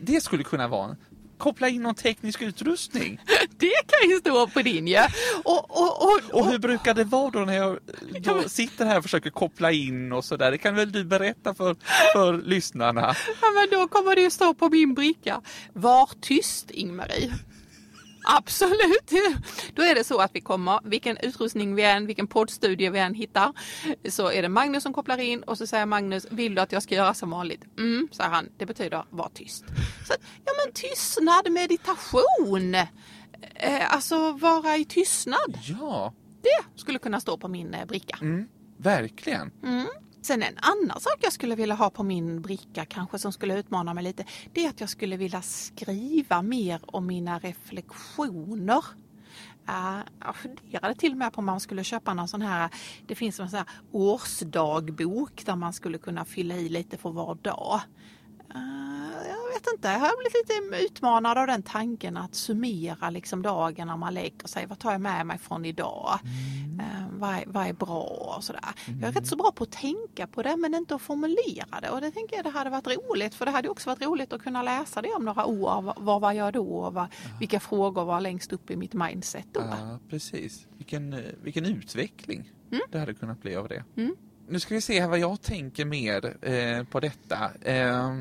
Det 0.00 0.20
skulle 0.20 0.44
kunna 0.44 0.68
vara 0.68 0.96
koppla 1.38 1.68
in 1.68 1.82
någon 1.82 1.94
teknisk 1.94 2.42
utrustning. 2.42 3.20
Det 3.58 3.72
kan 3.86 4.10
ju 4.10 4.18
stå 4.18 4.46
på 4.46 4.62
din 4.62 4.88
ja. 4.88 5.08
Och, 5.44 5.70
och, 5.70 6.02
och, 6.02 6.40
Och 6.40 6.46
hur 6.46 6.58
brukar 6.58 6.94
det 6.94 7.04
vara 7.04 7.30
då 7.30 7.38
när 7.38 7.56
jag 7.56 7.78
då 8.20 8.48
sitter 8.48 8.84
här 8.86 8.98
och 8.98 9.02
försöker 9.02 9.30
koppla 9.30 9.72
in 9.72 10.12
och 10.12 10.24
sådär? 10.24 10.50
Det 10.50 10.58
kan 10.58 10.74
väl 10.74 10.92
du 10.92 11.04
berätta 11.04 11.54
för, 11.54 11.76
för 12.12 12.42
lyssnarna? 12.42 13.14
Ja, 13.40 13.46
men 13.54 13.80
då 13.80 13.88
kommer 13.88 14.14
det 14.14 14.20
ju 14.20 14.30
stå 14.30 14.54
på 14.54 14.68
min 14.68 14.94
bricka. 14.94 15.40
Var 15.72 16.08
tyst 16.20 16.70
Ingmarie. 16.70 17.32
Absolut. 18.24 19.10
Då 19.74 19.82
är 19.82 19.94
det 19.94 20.04
så 20.04 20.18
att 20.20 20.30
vi 20.34 20.40
kommer, 20.40 20.80
vilken 20.84 21.16
utrustning 21.16 21.74
vi 21.74 21.82
än, 21.84 22.06
vilken 22.06 22.26
poddstudie 22.26 22.90
vi 22.90 22.98
än 22.98 23.14
hittar, 23.14 23.52
så 24.08 24.30
är 24.30 24.42
det 24.42 24.48
Magnus 24.48 24.82
som 24.82 24.92
kopplar 24.94 25.18
in 25.18 25.42
och 25.42 25.58
så 25.58 25.66
säger 25.66 25.86
Magnus, 25.86 26.26
vill 26.30 26.54
du 26.54 26.60
att 26.62 26.72
jag 26.72 26.82
ska 26.82 26.94
göra 26.94 27.14
som 27.14 27.30
vanligt? 27.30 27.64
Mm, 27.78 28.08
säger 28.12 28.30
han. 28.30 28.48
Det 28.58 28.66
betyder 28.66 29.04
var 29.10 29.28
tyst. 29.34 29.64
Så, 30.06 30.14
ja 30.44 30.52
men 30.64 30.72
tystnad, 30.74 31.52
meditation. 31.52 32.74
Eh, 33.54 33.94
alltså 33.94 34.32
vara 34.32 34.76
i 34.76 34.84
tystnad. 34.84 35.58
Ja, 35.80 36.12
Det 36.42 36.80
skulle 36.80 36.98
kunna 36.98 37.20
stå 37.20 37.36
på 37.38 37.48
min 37.48 37.74
eh, 37.74 37.84
bricka. 37.84 38.18
mm, 38.20 38.48
verkligen. 38.78 39.50
Sen 40.24 40.42
en 40.42 40.58
annan 40.58 41.00
sak 41.00 41.18
jag 41.20 41.32
skulle 41.32 41.54
vilja 41.54 41.74
ha 41.74 41.90
på 41.90 42.02
min 42.02 42.42
bricka 42.42 42.84
kanske 42.84 43.18
som 43.18 43.32
skulle 43.32 43.58
utmana 43.58 43.94
mig 43.94 44.04
lite. 44.04 44.24
Det 44.52 44.64
är 44.64 44.68
att 44.68 44.80
jag 44.80 44.88
skulle 44.88 45.16
vilja 45.16 45.42
skriva 45.42 46.42
mer 46.42 46.80
om 46.86 47.06
mina 47.06 47.38
reflektioner. 47.38 48.84
Uh, 49.68 50.00
jag 50.20 50.36
funderade 50.36 50.94
till 50.94 51.12
och 51.12 51.18
med 51.18 51.32
på 51.32 51.38
om 51.38 51.44
man 51.44 51.60
skulle 51.60 51.84
köpa 51.84 52.14
någon 52.14 52.28
sån 52.28 52.42
här, 52.42 52.70
det 53.06 53.14
finns 53.14 53.40
en 53.40 53.50
sån 53.50 53.58
här 53.58 53.68
årsdagbok 53.92 55.46
där 55.46 55.56
man 55.56 55.72
skulle 55.72 55.98
kunna 55.98 56.24
fylla 56.24 56.54
i 56.54 56.68
lite 56.68 56.96
för 56.96 57.10
var 57.10 57.34
dag. 57.34 57.80
Ah, 58.48 58.58
uh, 58.58 59.28
jag 59.28 59.43
vet 59.54 59.72
inte, 59.74 59.88
jag 59.88 59.98
har 59.98 60.16
blivit 60.18 60.72
lite 60.72 60.84
utmanad 60.84 61.38
av 61.38 61.46
den 61.46 61.62
tanken 61.62 62.16
att 62.16 62.34
summera 62.34 63.10
liksom 63.10 63.42
dagen 63.42 63.86
när 63.86 63.96
man 63.96 64.14
lägger 64.14 64.48
sig. 64.48 64.66
Vad 64.66 64.78
tar 64.78 64.92
jag 64.92 65.00
med 65.00 65.26
mig 65.26 65.38
från 65.38 65.64
idag? 65.64 66.18
Eh, 66.80 67.06
vad, 67.10 67.30
är, 67.30 67.44
vad 67.46 67.66
är 67.66 67.72
bra 67.72 68.34
och 68.36 68.44
sådär. 68.44 68.62
Jag 69.00 69.08
är 69.08 69.12
rätt 69.12 69.26
så 69.26 69.36
bra 69.36 69.52
på 69.52 69.64
att 69.64 69.72
tänka 69.72 70.26
på 70.26 70.42
det 70.42 70.56
men 70.56 70.74
inte 70.74 70.94
att 70.94 71.02
formulera 71.02 71.80
det. 71.82 71.90
Och 71.90 72.00
det 72.00 72.10
tänker 72.10 72.36
jag 72.36 72.44
det 72.44 72.50
hade 72.50 72.70
varit 72.70 72.86
roligt. 72.86 73.34
För 73.34 73.44
det 73.44 73.50
hade 73.50 73.68
också 73.68 73.90
varit 73.90 74.02
roligt 74.02 74.32
att 74.32 74.42
kunna 74.42 74.62
läsa 74.62 75.02
det 75.02 75.12
om 75.16 75.24
några 75.24 75.44
år. 75.46 75.82
Vad, 75.82 75.94
vad 75.98 76.20
var 76.20 76.32
jag 76.32 76.52
då? 76.52 76.66
Och 76.66 76.94
vad, 76.94 77.06
vilka 77.40 77.60
frågor 77.60 78.04
var 78.04 78.20
längst 78.20 78.52
upp 78.52 78.70
i 78.70 78.76
mitt 78.76 78.94
mindset 78.94 79.46
då? 79.52 79.60
Ja, 79.60 79.98
precis. 80.08 80.66
Vilken, 80.76 81.12
eh, 81.12 81.20
vilken 81.42 81.64
utveckling 81.64 82.50
det 82.90 82.98
hade 82.98 83.14
kunnat 83.14 83.42
bli 83.42 83.56
av 83.56 83.68
det. 83.68 83.84
Mm. 83.96 84.16
Nu 84.48 84.60
ska 84.60 84.74
vi 84.74 84.80
se 84.80 85.00
här 85.00 85.08
vad 85.08 85.18
jag 85.18 85.42
tänker 85.42 85.84
mer 85.84 86.36
eh, 86.48 86.84
på 86.84 87.00
detta. 87.00 87.50
Eh, 87.62 88.18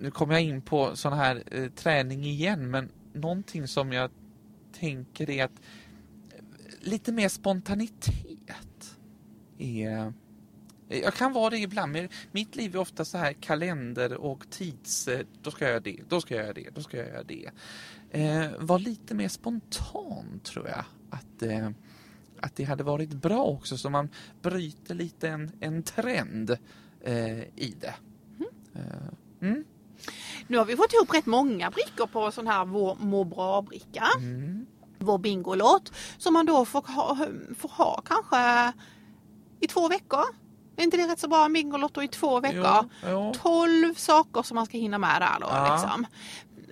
nu 0.00 0.10
kommer 0.10 0.34
jag 0.34 0.42
in 0.42 0.62
på 0.62 0.96
sån 0.96 1.12
här 1.12 1.42
eh, 1.50 1.70
träning 1.70 2.24
igen, 2.24 2.70
men 2.70 2.88
någonting 3.12 3.68
som 3.68 3.92
jag 3.92 4.10
tänker 4.72 5.30
är 5.30 5.44
att 5.44 5.60
eh, 6.30 6.44
lite 6.80 7.12
mer 7.12 7.28
spontanitet 7.28 8.96
är 9.58 10.12
jag 10.92 11.14
kan 11.14 11.32
vara 11.32 11.50
det 11.50 11.58
ibland, 11.58 11.92
men 11.92 12.08
mitt 12.32 12.56
liv 12.56 12.74
är 12.74 12.78
ofta 12.78 13.04
så 13.04 13.18
här 13.18 13.32
kalender 13.32 14.14
och 14.14 14.50
tids... 14.50 15.08
eh, 15.08 15.26
Då 15.42 15.50
ska 15.50 15.64
jag 15.64 15.70
göra 15.70 15.80
det, 15.80 16.00
då 16.08 16.20
ska 16.20 16.34
jag 16.34 16.42
göra 16.44 16.52
det, 16.54 16.70
då 16.74 16.82
ska 16.82 16.96
jag 16.96 17.08
göra 17.08 17.22
det. 17.22 17.50
Eh, 18.10 18.50
var 18.58 18.78
lite 18.78 19.14
mer 19.14 19.28
spontan 19.28 20.40
tror 20.44 20.68
jag. 20.68 20.84
Att, 21.10 21.42
eh, 21.42 21.70
att 22.40 22.56
det 22.56 22.64
hade 22.64 22.82
varit 22.84 23.10
bra 23.10 23.44
också, 23.44 23.78
så 23.78 23.90
man 23.90 24.08
bryter 24.42 24.94
lite 24.94 25.28
en, 25.28 25.50
en 25.60 25.82
trend 25.82 26.50
eh, 27.00 27.40
i 27.40 27.74
det. 27.80 27.94
Eh, 28.74 29.48
mm. 29.48 29.64
Nu 30.50 30.58
har 30.58 30.64
vi 30.64 30.76
fått 30.76 30.92
ihop 30.92 31.14
rätt 31.14 31.26
många 31.26 31.70
brickor 31.70 32.06
på 32.06 32.30
sån 32.30 32.46
här 32.46 32.64
vår 32.64 32.96
må 33.00 33.24
bra-bricka. 33.24 34.04
Mm. 34.18 34.66
Vår 34.98 35.18
bingolott. 35.18 35.92
Som 36.18 36.32
man 36.32 36.46
då 36.46 36.64
får 36.64 36.82
ha, 36.82 37.18
får 37.58 37.68
ha 37.68 38.02
kanske 38.04 38.72
i 39.60 39.66
två 39.66 39.88
veckor. 39.88 40.24
Är 40.76 40.82
inte 40.82 40.96
det 40.96 41.08
rätt 41.08 41.18
så 41.18 41.28
bra? 41.28 41.44
En 41.44 41.52
bingolotto 41.52 42.02
i 42.02 42.08
två 42.08 42.40
veckor. 42.40 42.90
Jo, 43.02 43.08
jo. 43.10 43.32
12 43.42 43.94
saker 43.94 44.42
som 44.42 44.54
man 44.54 44.66
ska 44.66 44.78
hinna 44.78 44.98
med 44.98 45.22
där 45.22 45.40
då. 45.40 45.46
Ja. 45.50 45.72
Liksom. 45.72 46.06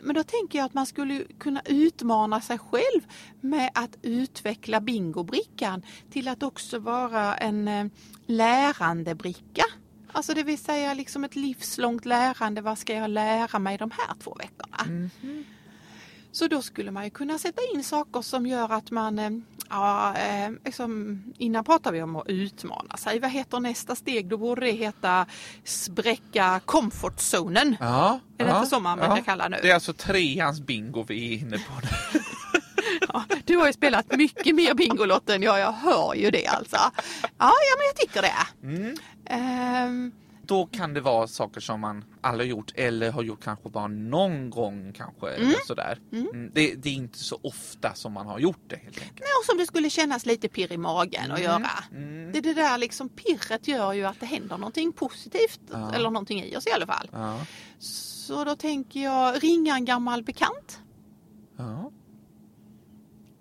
Men 0.02 0.14
då 0.14 0.22
tänker 0.22 0.58
jag 0.58 0.66
att 0.66 0.74
man 0.74 0.86
skulle 0.86 1.24
kunna 1.38 1.62
utmana 1.64 2.40
sig 2.40 2.58
själv 2.58 3.00
med 3.40 3.70
att 3.74 3.96
utveckla 4.02 4.80
bingobrickan 4.80 5.82
till 6.10 6.28
att 6.28 6.42
också 6.42 6.78
vara 6.78 7.36
en 7.36 7.68
eh, 7.68 7.86
lärandebricka. 8.26 9.64
Alltså 10.12 10.34
det 10.34 10.42
vill 10.42 10.58
säga 10.58 10.94
liksom 10.94 11.24
ett 11.24 11.36
livslångt 11.36 12.04
lärande. 12.04 12.60
Vad 12.60 12.78
ska 12.78 12.94
jag 12.94 13.10
lära 13.10 13.58
mig 13.58 13.78
de 13.78 13.90
här 13.90 14.14
två 14.22 14.34
veckorna? 14.34 15.10
Så 16.32 16.46
då 16.46 16.62
skulle 16.62 16.90
man 16.90 17.04
ju 17.04 17.10
kunna 17.10 17.38
sätta 17.38 17.62
in 17.74 17.84
saker 17.84 18.22
som 18.22 18.46
gör 18.46 18.72
att 18.72 18.90
man, 18.90 19.18
eh, 19.18 19.30
ja, 19.70 20.16
eh, 20.16 20.50
liksom, 20.64 21.22
innan 21.38 21.64
pratade 21.64 21.96
vi 21.96 22.02
om 22.02 22.16
att 22.16 22.28
utmana 22.28 22.96
sig. 22.96 23.18
Vad 23.20 23.30
heter 23.30 23.60
nästa 23.60 23.94
steg? 23.94 24.28
Då 24.28 24.36
borde 24.36 24.60
det 24.66 24.72
heta 24.72 25.26
spräcka 25.64 26.60
comfortzonen. 26.64 27.76
Ja, 27.80 28.20
Är 28.38 28.44
det 28.44 28.50
ja, 28.50 28.56
inte 28.56 28.70
så 28.70 28.80
man 28.80 28.98
brukar 28.98 29.22
kalla 29.22 29.48
nu? 29.48 29.56
Det 29.62 29.70
är 29.70 29.74
alltså 29.74 29.92
treans 29.92 30.60
bingo 30.60 31.04
vi 31.08 31.34
är 31.34 31.38
inne 31.38 31.58
på 31.58 31.72
nu. 31.82 32.20
Ja, 33.12 33.24
du 33.44 33.56
har 33.56 33.66
ju 33.66 33.72
spelat 33.72 34.16
mycket 34.16 34.54
mer 34.54 34.74
Bingolotto 34.74 35.32
än 35.32 35.42
jag, 35.42 35.58
jag 35.60 35.72
hör 35.72 36.14
ju 36.14 36.30
det 36.30 36.46
alltså. 36.46 36.76
Ja, 37.22 37.30
ja 37.38 37.74
men 37.76 37.86
jag 37.86 37.96
tycker 37.96 38.22
det. 38.22 38.66
Mm. 38.76 38.96
Ehm, 39.26 40.12
Då 40.42 40.66
kan 40.66 40.94
det 40.94 41.00
vara 41.00 41.26
saker 41.26 41.60
som 41.60 41.80
man 41.80 42.04
aldrig 42.20 42.50
har 42.50 42.56
gjort 42.56 42.72
eller 42.74 43.10
har 43.12 43.22
gjort 43.22 43.44
kanske 43.44 43.68
bara 43.68 43.86
någon 43.86 44.50
gång 44.50 44.92
kanske. 44.92 45.30
Eller 45.30 45.66
sådär. 45.66 45.98
Mm. 46.12 46.50
Det, 46.54 46.74
det 46.74 46.88
är 46.88 46.92
inte 46.94 47.18
så 47.18 47.38
ofta 47.42 47.94
som 47.94 48.12
man 48.12 48.26
har 48.26 48.38
gjort 48.38 48.62
det 48.66 48.76
helt 48.76 49.02
enkelt. 49.02 49.20
och 49.40 49.44
som 49.46 49.58
det 49.58 49.66
skulle 49.66 49.90
kännas 49.90 50.26
lite 50.26 50.48
pirr 50.48 50.72
i 50.72 50.76
magen 50.76 51.32
att 51.32 51.40
göra. 51.42 51.70
Mm. 51.92 52.32
Det, 52.32 52.40
det 52.40 52.54
där 52.54 52.78
liksom 52.78 53.08
pirret 53.08 53.68
gör 53.68 53.92
ju 53.92 54.04
att 54.04 54.20
det 54.20 54.26
händer 54.26 54.58
någonting 54.58 54.92
positivt. 54.92 55.60
Ja. 55.72 55.94
Eller 55.94 56.10
någonting 56.10 56.42
i 56.44 56.56
oss 56.56 56.66
i 56.66 56.70
alla 56.72 56.86
fall. 56.86 57.08
Ja. 57.12 57.40
Så 57.78 58.44
då 58.44 58.56
tänker 58.56 59.00
jag 59.00 59.42
ringa 59.44 59.74
en 59.74 59.84
gammal 59.84 60.22
bekant. 60.22 60.80
Ja. 61.56 61.90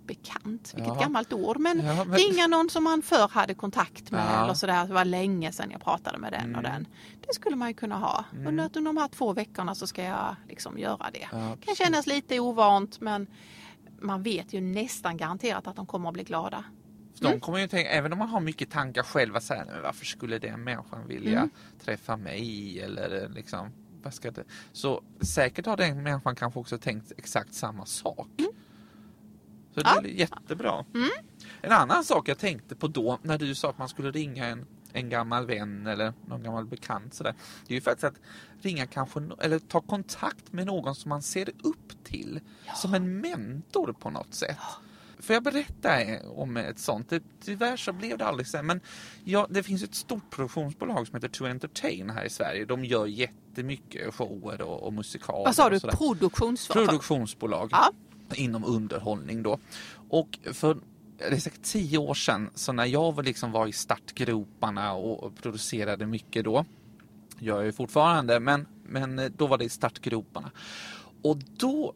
Bekant, 0.08 0.74
vilket 0.76 0.94
Ja. 0.94 1.00
gammalt 1.02 1.34
ord. 1.34 1.60
Men, 1.60 1.80
Ja, 1.86 2.04
men- 2.06 2.18
ringa 2.18 2.48
någon 2.48 2.70
som 2.70 2.84
man 2.84 3.02
förr 3.02 3.28
hade 3.32 3.54
kontakt 3.54 4.12
med 4.12 4.26
Ja. 4.34 4.44
eller 4.44 4.54
sådär. 4.54 4.88
Det 4.88 4.94
var 4.94 5.06
länge 5.06 5.52
sedan 5.52 5.72
jag 5.72 5.82
pratade 5.84 6.18
med 6.18 6.32
den 6.34 6.56
och 6.56 6.60
Mm. 6.60 6.72
den. 6.72 6.88
Det 7.28 7.34
skulle 7.34 7.56
man 7.56 7.68
ju 7.68 7.74
kunna 7.74 7.96
ha. 7.98 8.26
Mm. 8.32 8.48
Under, 8.48 8.64
under 8.64 8.82
de 8.94 8.98
här 8.98 9.08
två 9.08 9.34
veckorna 9.34 9.76
så 9.76 9.88
ska 9.88 10.04
jag 10.04 10.36
liksom 10.50 10.78
göra 10.80 11.10
det. 11.14 11.28
Ja, 11.32 11.58
kan 11.66 11.76
kännas 11.76 12.08
lite 12.08 12.40
ovant 12.40 13.02
men 13.02 13.28
man 14.00 14.24
vet 14.24 14.54
ju 14.54 14.62
nästan 14.62 15.18
garanterat 15.18 15.68
att 15.68 15.76
de 15.76 15.86
kommer 15.86 16.08
att 16.10 16.14
bli 16.14 16.24
glada. 16.24 16.64
Mm. 17.22 17.32
De 17.32 17.40
kommer 17.40 17.60
ju 17.60 17.68
tänka, 17.68 17.90
även 17.90 18.14
om 18.14 18.20
man 18.20 18.30
har 18.30 18.40
mycket 18.40 18.72
tankar 18.72 19.04
själva, 19.04 19.40
så 19.42 19.54
här, 19.54 19.66
"Men 19.66 19.82
varför 19.84 20.06
skulle 20.06 20.40
den 20.40 20.64
människan 20.64 21.08
vilja 21.08 21.38
Mm. 21.40 21.50
träffa 21.86 22.18
mig? 22.18 22.80
Eller 22.82 23.24
eh, 23.24 23.30
liksom, 23.30 23.72
vad 24.04 24.14
ska 24.14 24.32
det? 24.32 24.44
Så 24.72 25.02
säkert 25.22 25.66
har 25.66 25.78
den 25.78 26.04
människan 26.04 26.36
kanske 26.36 26.60
också 26.60 26.78
tänkt 26.78 27.12
exakt 27.18 27.54
samma 27.54 27.86
sak. 27.86 28.28
Så 29.78 29.82
det 29.84 29.90
Ja. 29.90 30.02
är 30.02 30.08
jättebra. 30.14 30.86
Mm. 30.96 31.10
En 31.62 31.72
annan 31.72 32.04
sak 32.04 32.28
jag 32.30 32.38
tänkte 32.38 32.76
på 32.76 32.88
då, 32.88 33.20
när 33.22 33.38
du 33.38 33.56
sa 33.56 33.70
att 33.70 33.78
man 33.78 33.90
skulle 33.90 34.12
ringa 34.12 34.46
en, 34.46 34.66
en 34.94 35.10
gammal 35.10 35.46
vän 35.46 35.88
eller 35.88 36.14
någon 36.28 36.44
gammal 36.44 36.66
bekant 36.66 37.14
sådär. 37.14 37.34
Det 37.68 37.74
är 37.74 37.76
ju 37.76 37.82
faktiskt 37.82 38.04
att 38.04 38.20
ringa 38.62 38.88
kanske, 38.88 39.22
eller 39.42 39.60
ta 39.60 39.82
kontakt 39.82 40.54
med 40.54 40.66
någon 40.66 40.96
som 40.96 41.10
man 41.10 41.22
ser 41.22 41.50
upp 41.64 42.04
till. 42.04 42.40
Som 42.76 42.94
en 42.94 43.20
mentor 43.22 43.94
på 44.00 44.10
något 44.10 44.34
sätt. 44.34 44.58
Får 45.20 45.34
jag 45.34 45.44
berätta 45.44 45.90
om 46.30 46.58
ett 46.58 46.80
sånt? 46.80 47.10
Det, 47.10 47.24
tyvärr 47.42 47.78
så 47.78 47.94
blev 47.94 48.18
det 48.18 48.26
aldrig 48.26 48.48
så. 48.48 48.64
Men 48.64 48.82
ja, 49.24 49.48
det 49.50 49.64
finns 49.64 49.84
ett 49.84 49.96
stort 49.96 50.30
produktionsbolag 50.30 51.08
som 51.08 51.16
heter 51.16 51.28
To 51.28 51.46
Entertain 51.46 52.10
här 52.10 52.24
i 52.26 52.30
Sverige. 52.30 52.66
De 52.66 52.86
gör 52.86 53.06
jättemycket 53.06 54.14
shower 54.16 54.62
och, 54.62 54.84
och 54.84 54.94
musikaler. 54.94 55.46
Vad 55.46 55.56
sa 55.56 55.70
du? 55.70 55.80
Produktionsföretag? 55.80 56.86
Produktionsbolag 56.88 57.70
Ja 57.72 57.92
inom 58.36 58.66
underhållning 58.66 59.44
då. 59.44 59.60
Och 60.10 60.40
för 60.54 60.78
det 61.18 61.26
är 61.26 61.40
säkert 61.40 61.62
tio 61.62 61.98
år 61.98 62.14
sedan, 62.14 62.50
så 62.56 62.72
när 62.74 62.86
jag 62.86 63.16
var, 63.16 63.24
liksom 63.24 63.52
var 63.52 63.68
i 63.68 63.72
startgroparna 63.72 64.94
och, 64.94 65.36
producerade 65.36 66.06
mycket 66.06 66.46
då, 66.46 66.66
gör 67.40 67.56
jag 67.56 67.66
ju 67.66 67.72
fortfarande, 67.72 68.40
men, 68.40 68.68
men 68.84 69.20
eh, 69.20 69.32
då 69.38 69.48
var 69.48 69.58
det 69.58 69.66
i 69.66 69.70
startgroparna. 69.70 70.52
Och 71.22 71.38
då 71.38 71.94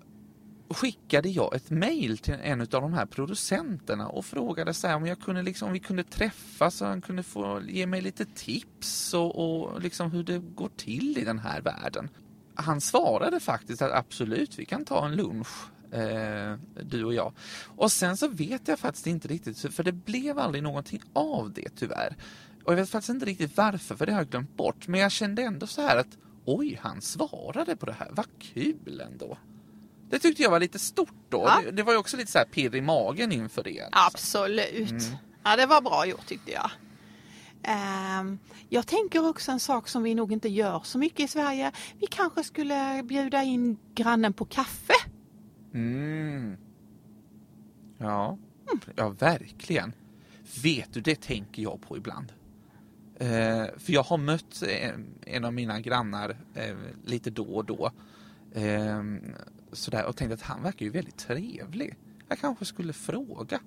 skickade 0.69 1.29
jag 1.29 1.55
ett 1.55 1.69
mail 1.69 2.17
till 2.17 2.33
en 2.33 2.61
av 2.61 2.67
de 2.67 2.93
här 2.93 3.05
producenterna 3.05 4.07
och 4.07 4.25
frågade 4.25 4.73
så 4.73 4.87
här 4.87 4.95
om 4.95 5.05
jag 5.05 5.19
kunde 5.19 5.41
liksom, 5.41 5.67
om 5.67 5.73
vi 5.73 5.79
kunde 5.79 6.03
träffas 6.03 6.81
och 6.81 6.87
han 6.87 7.01
kunde 7.01 7.23
få 7.23 7.61
ge 7.67 7.85
mig 7.85 8.01
lite 8.01 8.25
tips 8.25 9.13
och, 9.13 9.35
och 9.35 9.81
liksom 9.81 10.11
hur 10.11 10.23
det 10.23 10.39
går 10.39 10.69
till 10.77 11.17
i 11.17 11.23
den 11.23 11.39
här 11.39 11.61
världen. 11.61 12.09
Han 12.55 12.81
svarade 12.81 13.39
faktiskt 13.39 13.81
att 13.81 13.91
absolut, 13.91 14.59
vi 14.59 14.65
kan 14.65 14.85
ta 14.85 15.05
en 15.05 15.15
lunch 15.15 15.69
eh, 15.91 16.53
du 16.83 17.03
och 17.03 17.13
jag. 17.13 17.33
Och 17.75 17.91
sen 17.91 18.17
så 18.17 18.27
vet 18.27 18.67
jag 18.67 18.79
faktiskt 18.79 19.07
inte 19.07 19.27
riktigt, 19.27 19.75
för 19.75 19.83
det 19.83 19.91
blev 19.91 20.39
aldrig 20.39 20.63
någonting 20.63 21.01
av 21.13 21.51
det 21.53 21.69
tyvärr. 21.75 22.15
Och 22.63 22.71
jag 22.71 22.77
vet 22.77 22.89
faktiskt 22.89 23.09
inte 23.09 23.25
riktigt 23.25 23.57
varför, 23.57 23.95
för 23.95 24.05
det 24.05 24.11
har 24.11 24.19
jag 24.19 24.29
glömt 24.29 24.57
bort. 24.57 24.87
Men 24.87 24.99
jag 24.99 25.11
kände 25.11 25.41
ändå 25.41 25.67
så 25.67 25.81
här 25.81 25.97
att 25.97 26.17
oj, 26.45 26.79
han 26.81 27.01
svarade 27.01 27.75
på 27.75 27.85
det 27.85 27.93
här, 27.93 28.09
vad 28.11 28.25
kul 28.39 29.01
ändå. 29.11 29.37
Det 30.09 30.19
tyckte 30.19 30.43
jag 30.43 30.51
var 30.51 30.59
lite 30.59 30.79
stort 30.79 31.29
då. 31.29 31.43
Ja. 31.47 31.61
Det, 31.65 31.71
det 31.71 31.83
var 31.83 31.93
ju 31.93 31.99
också 31.99 32.17
lite 32.17 32.31
så 32.31 32.37
här 32.37 32.45
pirr 32.45 32.75
i 32.75 32.81
magen 32.81 33.31
inför 33.31 33.63
det. 33.63 33.89
Absolut. 33.91 34.91
Mm. 34.91 35.15
Ja, 35.43 35.55
det 35.55 35.65
var 35.65 35.81
bra 35.81 36.05
gjort 36.05 36.25
tyckte 36.25 36.51
jag. 36.51 36.71
Ehm, 37.63 38.39
jag 38.69 38.87
tänker 38.87 39.29
också 39.29 39.51
en 39.51 39.59
sak 39.59 39.87
som 39.87 40.03
vi 40.03 40.15
nog 40.15 40.31
inte 40.31 40.49
gör 40.49 40.81
så 40.83 40.97
mycket 40.97 41.19
i 41.19 41.27
Sverige. 41.27 41.71
Vi 41.99 42.07
kanske 42.07 42.43
skulle 42.43 43.03
bjuda 43.03 43.43
in 43.43 43.77
grannen 43.95 44.33
på 44.33 44.45
kaffe. 44.45 44.93
Mm. 45.73 46.57
Ja. 47.97 48.37
ja, 48.95 49.09
verkligen. 49.09 49.93
Vet 50.63 50.93
du, 50.93 51.01
det 51.01 51.21
tänker 51.21 51.63
jag 51.63 51.81
på 51.81 51.97
ibland. 51.97 52.33
Eh, 53.15 53.65
för 53.77 53.93
jag 53.93 54.03
har 54.03 54.17
mött 54.17 54.63
eh, 54.67 54.91
en 55.25 55.45
av 55.45 55.53
mina 55.53 55.79
grannar 55.79 56.37
eh, 56.53 56.75
lite 57.05 57.29
då 57.29 57.43
och 57.43 57.65
då. 57.65 57.91
Eh, 58.53 59.03
sådär, 59.71 60.05
och 60.05 60.15
tänkte 60.15 60.33
att 60.33 60.41
han 60.41 60.63
verkar 60.63 60.85
ju 60.85 60.91
väldigt 60.91 61.17
trevlig. 61.17 61.97
Jag 62.27 62.39
kanske 62.39 62.65
skulle 62.65 62.93
fråga. 62.93 63.59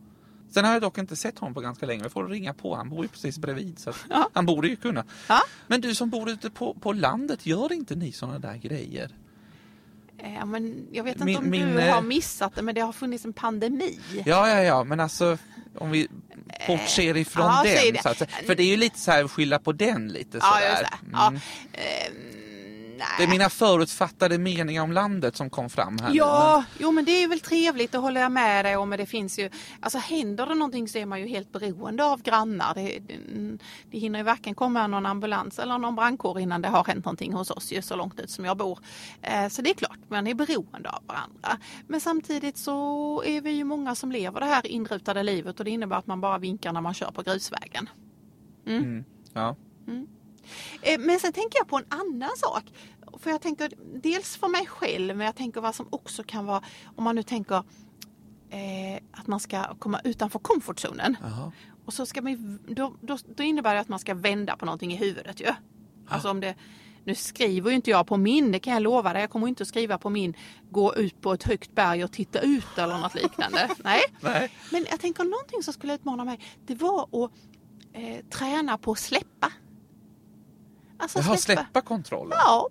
Sen 0.50 0.64
har 0.64 0.72
jag 0.72 0.82
dock 0.82 0.98
inte 0.98 1.16
sett 1.16 1.38
honom 1.38 1.54
på 1.54 1.60
ganska 1.60 1.86
länge. 1.86 2.02
Jag 2.02 2.12
får 2.12 2.28
ringa 2.28 2.54
på. 2.54 2.76
Han 2.76 2.90
bor 2.90 3.04
ju 3.04 3.08
precis 3.08 3.38
bredvid. 3.38 3.78
Så 3.78 3.92
Ja. 4.10 4.30
Han 4.32 4.46
borde 4.46 4.68
ju 4.68 4.76
kunna. 4.76 5.04
Ja. 5.28 5.40
Men 5.66 5.80
du 5.80 5.94
som 5.94 6.10
bor 6.10 6.30
ute 6.30 6.50
på, 6.50 6.74
på 6.74 6.92
landet, 6.92 7.46
gör 7.46 7.72
inte 7.72 7.94
ni 7.96 8.12
sådana 8.12 8.38
där 8.38 8.56
grejer? 8.56 9.10
Eh, 10.18 10.46
men 10.46 10.88
jag 10.92 11.04
vet 11.04 11.14
inte 11.14 11.24
Min- 11.24 11.36
om 11.36 11.50
min, 11.50 11.72
du 11.72 11.80
eh, 11.80 11.94
har 11.94 12.02
missat 12.02 12.54
det, 12.54 12.62
men 12.62 12.74
det 12.74 12.80
har 12.80 12.92
funnits 12.92 13.24
en 13.24 13.32
pandemi. 13.32 14.00
Ja, 14.24 14.48
ja, 14.48 14.62
ja, 14.62 14.84
men 14.84 15.00
alltså 15.00 15.38
om 15.78 15.90
vi 15.90 16.08
bortser 16.66 17.16
ifrån 17.16 17.44
ja, 17.44 17.62
den. 17.64 17.92
det. 17.94 18.02
Så 18.02 18.08
att, 18.08 18.30
för 18.46 18.54
det 18.54 18.62
är 18.62 18.66
ju 18.66 18.76
lite 18.76 18.98
så 18.98 19.10
här 19.10 19.24
att 19.24 19.30
skylla 19.30 19.58
på 19.58 19.72
den 19.72 20.08
lite 20.08 20.38
Ja, 20.38 20.52
sådär. 20.52 20.88
Ja. 21.12 21.32
Nej. 22.98 23.06
Det 23.18 23.24
är 23.24 23.28
mina 23.28 23.50
förutfattade 23.50 24.38
meningar 24.38 24.82
om 24.82 24.92
landet 24.92 25.36
som 25.36 25.50
kom 25.50 25.70
fram 25.70 25.98
här. 26.02 26.08
nu, 26.10 26.16
Ja, 26.16 26.64
jo 26.78 26.92
men 26.92 27.04
det 27.04 27.10
är 27.24 27.28
väl 27.28 27.40
trevligt, 27.40 27.92
det 27.92 27.98
håller 27.98 28.20
jag 28.20 28.32
med 28.32 28.64
dig 28.64 28.76
om. 28.76 28.88
Men 28.88 28.98
det 28.98 29.06
finns 29.06 29.38
ju, 29.38 29.50
alltså 29.80 29.98
händer 29.98 30.46
det 30.46 30.54
någonting 30.54 30.88
så 30.88 30.98
är 30.98 31.06
man 31.06 31.20
ju 31.20 31.26
helt 31.26 31.52
beroende 31.52 32.04
av 32.04 32.22
grannar. 32.22 32.74
Det, 32.74 32.98
det, 32.98 33.18
det 33.90 33.98
hinner 33.98 34.18
ju 34.18 34.22
varken 34.22 34.54
komma 34.54 34.86
någon 34.86 35.06
ambulans 35.06 35.58
eller 35.58 35.78
någon 35.78 35.94
brandkår 35.96 36.40
innan 36.40 36.62
det 36.62 36.68
har 36.68 36.84
hänt 36.84 37.04
någonting 37.04 37.32
hos 37.32 37.50
oss 37.50 37.72
ju 37.72 37.82
så 37.82 37.96
långt 37.96 38.20
ut 38.20 38.30
som 38.30 38.44
jag 38.44 38.56
bor. 38.56 38.78
Eh, 39.22 39.48
så 39.48 39.62
det 39.62 39.70
är 39.70 39.74
klart, 39.74 39.98
man 40.08 40.26
är 40.26 40.34
beroende 40.34 40.90
av 40.90 41.02
varandra. 41.06 41.58
Men 41.86 42.00
samtidigt 42.00 42.56
så 42.56 43.22
är 43.26 43.40
vi 43.40 43.50
ju 43.50 43.64
många 43.64 43.94
som 43.94 44.12
lever 44.12 44.40
det 44.40 44.46
här 44.46 44.66
inrutade 44.66 45.22
livet 45.22 45.58
och 45.58 45.64
det 45.64 45.70
innebär 45.70 45.96
att 45.96 46.06
man 46.06 46.20
bara 46.20 46.38
vinkar 46.38 46.72
när 46.72 46.80
man 46.80 46.94
kör 46.94 47.10
på 47.10 47.22
grusvägen. 47.22 47.88
men- 48.64 48.76
Mm. 48.78 49.04
Ja. 49.32 49.56
Eh, 49.88 49.94
Men 50.98 51.20
sen 51.20 51.32
tänker 51.32 51.58
jag 51.58 51.68
på 51.68 51.76
en 51.76 51.86
annan 51.88 52.30
sak. 52.36 52.64
För 53.18 53.30
jag 53.30 53.42
tänker 53.42 53.72
dels 54.02 54.36
för 54.36 54.48
mig 54.48 54.66
själv, 54.66 55.16
men 55.16 55.26
jag 55.26 55.36
tänker 55.36 55.60
vad 55.60 55.74
som 55.74 55.86
också 55.90 56.22
kan 56.22 56.46
vara, 56.46 56.62
om 56.96 57.04
man 57.04 57.16
nu 57.16 57.22
tänker 57.22 57.56
eh, 58.50 59.02
att 59.12 59.26
man 59.26 59.40
ska 59.40 59.74
komma 59.74 60.00
utanför 60.04 60.38
komfortzonen. 60.38 61.16
Jaha. 61.22 61.52
Och 61.86 61.94
så 61.94 62.06
ska 62.06 62.22
man, 62.22 62.58
då, 62.68 62.94
då, 63.00 63.18
då 63.36 63.42
innebär 63.42 63.74
det 63.74 63.80
att 63.80 63.88
man 63.88 63.98
ska 63.98 64.14
vända 64.14 64.56
på 64.56 64.64
någonting 64.64 64.92
i 64.92 64.96
huvudet 64.96 65.40
ju. 65.40 65.52
Alltså 66.08 66.30
om 66.30 66.40
det, 66.40 66.54
nu 67.04 67.14
skriver 67.14 67.70
ju 67.70 67.76
inte 67.76 67.90
jag 67.90 68.06
på 68.06 68.16
min, 68.16 68.52
det 68.52 68.58
kan 68.58 68.72
jag 68.72 68.82
lova 68.82 69.12
dig. 69.12 69.22
Jag 69.22 69.30
kommer 69.30 69.48
inte 69.48 69.62
att 69.62 69.68
skriva 69.68 69.98
på 69.98 70.10
min, 70.10 70.36
gå 70.70 70.94
ut 70.94 71.20
på 71.20 71.32
ett 71.32 71.42
högt 71.42 71.74
berg 71.74 72.04
och 72.04 72.12
titta 72.12 72.40
ut 72.40 72.78
eller 72.78 72.98
något 72.98 73.14
liknande. 73.14 73.70
Nej. 73.84 74.00
Nej. 74.20 74.50
Men 74.72 74.86
jag 74.90 75.00
tänker 75.00 75.24
någonting 75.24 75.62
som 75.62 75.74
skulle 75.74 75.94
utmana 75.94 76.24
mig, 76.24 76.40
det 76.66 76.74
var 76.74 77.02
att 77.02 77.30
eh, 77.92 78.24
träna 78.30 78.78
på 78.78 78.92
att 78.92 78.98
släppa. 78.98 79.52
Alltså 81.04 81.18
Jaha, 81.30 81.36
släppa 81.36 81.80
kontrollen. 81.80 82.38
Ja. 82.40 82.68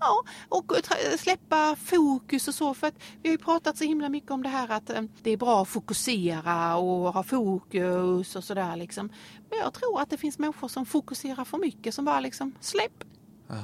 Ja, 0.00 0.24
och 0.48 0.72
släppa 1.18 1.76
fokus 1.76 2.48
och 2.48 2.54
så. 2.54 2.74
För 2.74 2.86
att 2.86 2.94
vi 3.22 3.28
har 3.28 3.32
ju 3.32 3.38
pratat 3.38 3.76
så 3.78 3.84
himla 3.84 4.08
mycket 4.08 4.30
om 4.30 4.42
det 4.42 4.48
här 4.48 4.68
att 4.70 4.90
eh, 4.90 5.02
det 5.22 5.30
är 5.30 5.36
bra 5.36 5.62
att 5.62 5.68
fokusera 5.68 6.76
och 6.76 7.12
ha 7.14 7.22
fokus 7.22 8.36
och 8.36 8.44
sådär 8.44 8.76
liksom. 8.76 9.12
Men 9.50 9.58
jag 9.58 9.72
tror 9.74 10.00
att 10.00 10.10
det 10.10 10.16
finns 10.16 10.38
människor 10.38 10.68
som 10.68 10.86
fokuserar 10.86 11.44
för 11.44 11.58
mycket 11.58 11.94
som 11.94 12.04
bara 12.04 12.20
liksom 12.20 12.54
släpp. 12.60 13.04
Ja. 13.48 13.54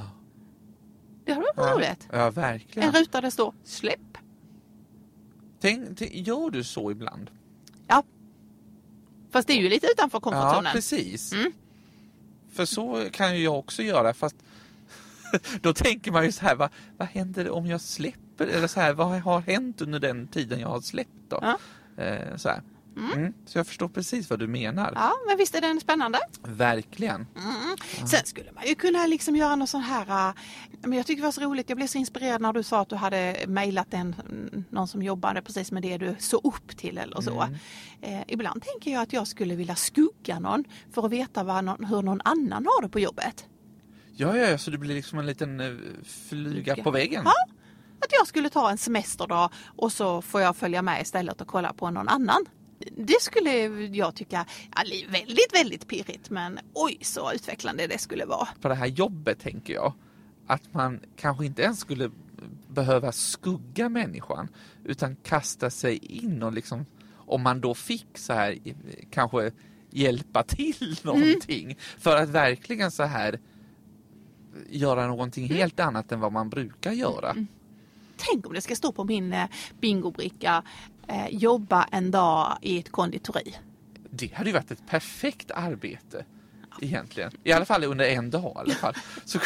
Det 1.24 1.32
hade 1.32 1.46
varit 1.56 1.56
Ja. 1.70 1.74
roligt. 1.76 2.08
Ja, 2.12 2.26
En 2.26 2.32
verkligen. 2.32 2.92
ruta 2.92 3.10
där 3.20 3.22
det 3.22 3.30
står 3.30 3.54
släpp. 3.64 4.18
Tänk, 5.60 5.98
tänk, 5.98 6.14
gör 6.14 6.50
du 6.50 6.64
så 6.64 6.90
ibland? 6.90 7.30
Ja. 7.86 8.02
Fast 9.30 9.46
det 9.48 9.52
är 9.52 9.62
ju 9.62 9.68
lite 9.68 9.86
utanför 9.86 10.16
Ja, 10.16 10.20
komfortzonen. 10.20 10.72
precis. 10.72 11.32
Mm. 11.32 11.52
För 12.54 12.64
så 12.64 13.08
kan 13.12 13.36
ju 13.36 13.44
jag 13.44 13.58
också 13.58 13.82
göra, 13.82 14.14
fast 14.14 14.36
då 15.60 15.74
tänker 15.74 16.12
man 16.12 16.24
ju 16.24 16.32
så 16.32 16.44
här, 16.44 16.54
vad, 16.54 16.70
vad 16.96 17.08
händer 17.08 17.50
om 17.50 17.66
jag 17.66 17.80
släpper? 17.80 18.46
Eller 18.46 18.66
så 18.66 18.80
här, 18.80 18.92
vad 18.92 19.20
har 19.20 19.40
hänt 19.40 19.80
under 19.80 20.00
den 20.00 20.26
tiden 20.26 20.60
jag 20.60 20.68
har 20.68 20.80
släppt 20.80 21.10
då? 21.28 21.38
Ja. 21.42 21.58
Eh, 22.04 22.36
så 22.36 22.48
här. 22.48 22.62
Mm. 22.96 23.32
Så 23.46 23.58
jag 23.58 23.66
förstår 23.66 23.88
precis 23.88 24.30
vad 24.30 24.38
du 24.38 24.46
menar. 24.46 24.92
Ja, 24.94 25.12
men 25.26 25.36
visst 25.36 25.54
är 25.54 25.60
den 25.60 25.80
spännande? 25.80 26.18
Verkligen. 26.42 27.26
Mm. 27.36 28.08
Sen 28.08 28.24
skulle 28.24 28.52
man 28.52 28.66
ju 28.66 28.74
kunna 28.74 29.06
liksom 29.06 29.36
göra 29.36 29.56
någon 29.56 29.68
sån 29.68 29.80
här, 29.80 30.28
äh, 30.28 30.34
men 30.82 30.92
jag 30.92 31.06
tycker 31.06 31.22
det 31.22 31.26
var 31.26 31.32
så 31.32 31.40
roligt, 31.40 31.68
jag 31.68 31.76
blev 31.76 31.86
så 31.86 31.98
inspirerad 31.98 32.40
när 32.40 32.52
du 32.52 32.62
sa 32.62 32.80
att 32.80 32.88
du 32.88 32.96
hade 32.96 33.36
mejlat 33.48 33.94
en, 33.94 34.14
mm, 34.30 34.64
någon 34.70 34.88
som 34.88 35.02
jobbade 35.02 35.42
precis 35.42 35.72
med 35.72 35.82
det 35.82 35.98
du 35.98 36.16
såg 36.18 36.40
upp 36.44 36.76
till 36.76 36.98
eller 36.98 37.20
så. 37.20 37.42
Mm. 37.42 37.54
Eh, 38.02 38.22
ibland 38.28 38.62
tänker 38.62 38.90
jag 38.92 39.02
att 39.02 39.12
jag 39.12 39.26
skulle 39.28 39.54
vilja 39.54 39.74
skugga 39.74 40.38
någon 40.38 40.64
för 40.94 41.06
att 41.06 41.12
veta 41.12 41.44
vad 41.44 41.64
någon, 41.64 41.84
hur 41.84 42.02
någon 42.02 42.20
annan 42.24 42.66
har 42.66 42.82
det 42.82 42.88
på 42.88 43.00
jobbet. 43.00 43.46
Ja, 44.16 44.36
ja, 44.36 44.50
ja, 44.50 44.58
så 44.58 44.70
det 44.70 44.78
blir 44.78 44.94
liksom 44.94 45.18
en 45.18 45.26
liten 45.26 45.60
eh, 45.60 45.66
flyga 46.04 46.74
Flyga. 46.74 46.84
på 46.84 46.90
väggen. 46.90 47.22
Ja. 47.24 47.54
Att 48.00 48.12
jag 48.12 48.26
skulle 48.26 48.50
ta 48.50 48.70
en 48.70 48.78
semesterdag 48.78 49.50
och 49.76 49.92
så 49.92 50.22
får 50.22 50.40
jag 50.40 50.56
följa 50.56 50.82
med 50.82 51.02
istället 51.02 51.40
och 51.40 51.48
kolla 51.48 51.72
på 51.72 51.90
någon 51.90 52.08
annan. 52.08 52.44
Det 52.96 53.20
skulle 53.22 53.50
jag 53.96 54.14
tycka 54.14 54.46
li- 54.84 55.06
väldigt, 55.10 55.54
väldigt 55.54 55.88
pirrigt 55.88 56.30
men 56.30 56.58
oj 56.74 56.98
så 57.00 57.32
utvecklande 57.32 57.86
det 57.86 57.98
skulle 57.98 58.24
vara. 58.24 58.48
På 58.60 58.68
det 58.68 58.74
här 58.74 58.86
jobbet 58.86 59.38
tänker 59.40 59.74
jag 59.74 59.92
att 60.46 60.74
man 60.74 61.00
kanske 61.16 61.46
inte 61.46 61.62
ens 61.62 61.80
skulle 61.80 62.10
behöva 62.68 63.12
skugga 63.12 63.88
människan 63.88 64.48
utan 64.84 65.16
kasta 65.16 65.70
sig 65.70 65.96
in 65.96 66.42
och 66.42 66.52
liksom 66.52 66.86
om 67.14 67.42
man 67.42 67.60
då 67.60 67.74
fick 67.74 68.18
så 68.18 68.32
här 68.32 68.58
kanske 69.10 69.50
hjälpa 69.90 70.42
till 70.42 70.96
någonting 71.02 71.76
för 71.98 72.16
att 72.16 72.28
verkligen 72.28 72.90
så 72.90 73.02
här 73.02 73.38
göra 74.70 75.06
någonting 75.06 75.48
helt 75.48 75.80
annat 75.80 76.12
än 76.12 76.20
vad 76.20 76.32
man 76.32 76.50
brukar 76.50 76.92
göra. 76.92 77.36
Tänk 78.16 78.46
om 78.46 78.52
det 78.54 78.60
ska 78.60 78.76
stå 78.76 78.92
på 78.92 79.04
min 79.04 79.32
eh, 79.32 79.44
bingobricka 79.80 80.62
eh, 81.08 81.28
jobba 81.28 81.88
en 81.92 82.10
dag 82.10 82.58
i 82.62 82.78
ett 82.78 82.92
konditori. 82.92 83.54
Det 84.10 84.34
hade 84.34 84.50
ju 84.50 84.54
varit 84.54 84.70
ett 84.70 84.86
perfekt 84.86 85.50
arbete 85.50 86.24
egentligen. 86.80 87.30
I 87.44 87.52
alla 87.52 87.64
fall 87.64 87.84
under 87.84 88.04
en 88.04 88.30
dag 88.30 88.52
i 88.56 88.58
alla 88.58 88.74
fall. 88.74 88.94
Så, 89.24 89.38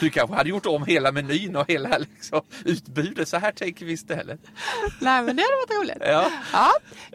du 0.00 0.10
kanske 0.10 0.36
hade 0.36 0.50
gjort 0.50 0.66
om 0.66 0.84
hela 0.84 1.12
menyn 1.12 1.56
och 1.56 1.64
hela 1.68 1.98
liksom, 1.98 2.40
utbudet. 2.64 3.28
Så 3.28 3.36
här 3.36 3.52
tänker 3.52 3.86
vi 3.86 3.92
istället. 3.92 4.40
Nej 5.00 5.22
men 5.22 5.36
det 5.36 5.42
hade 5.42 5.56
varit 5.66 5.80
roligt. 5.80 5.96
Ja. 6.00 6.30
Ja, 6.52 6.72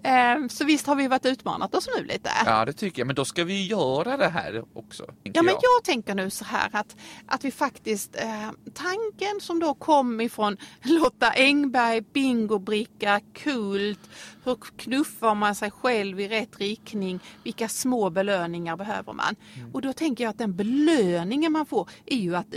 eh, 0.09 0.47
så 0.47 0.65
visst 0.65 0.87
har 0.87 0.95
vi 0.95 1.07
varit 1.07 1.25
utmanat 1.25 1.75
oss 1.75 1.89
nu 1.97 2.03
lite. 2.03 2.29
ja, 2.45 2.65
det 2.65 2.73
tycker 2.73 3.01
jag. 3.01 3.07
Men 3.07 3.15
då 3.15 3.25
ska 3.25 3.43
vi 3.43 3.67
göra 3.67 4.17
det 4.17 4.29
här 4.29 4.63
också. 4.73 5.05
Ja 5.23 5.41
men 5.41 5.53
jag. 5.53 5.63
jag 5.63 5.83
tänker 5.83 6.15
nu 6.15 6.29
så 6.29 6.45
här 6.45 6.69
att, 6.73 6.95
att 7.27 7.45
vi 7.45 7.51
faktiskt, 7.51 8.15
eh, 8.15 8.51
tanken 8.73 9.41
som 9.41 9.59
då 9.59 9.73
kom 9.73 10.21
ifrån 10.21 10.57
Lotta 10.83 11.31
Engberg, 11.31 12.01
bingobricka, 12.01 13.19
kult, 13.33 13.99
hur 14.43 14.55
knuffar 14.55 15.35
man 15.35 15.55
sig 15.55 15.71
själv 15.71 16.19
i 16.19 16.27
rätt 16.27 16.59
riktning, 16.59 17.19
vilka 17.43 17.69
små 17.69 18.09
belöningar 18.09 18.77
behöver 18.77 19.13
man? 19.13 19.35
Och 19.73 19.81
då 19.81 19.93
tänker 19.93 20.23
jag 20.23 20.31
att 20.31 20.37
den 20.37 20.55
belöningen 20.55 21.51
man 21.51 21.65
får 21.65 21.89
är 22.05 22.17
ju 22.17 22.35
att 22.35 22.55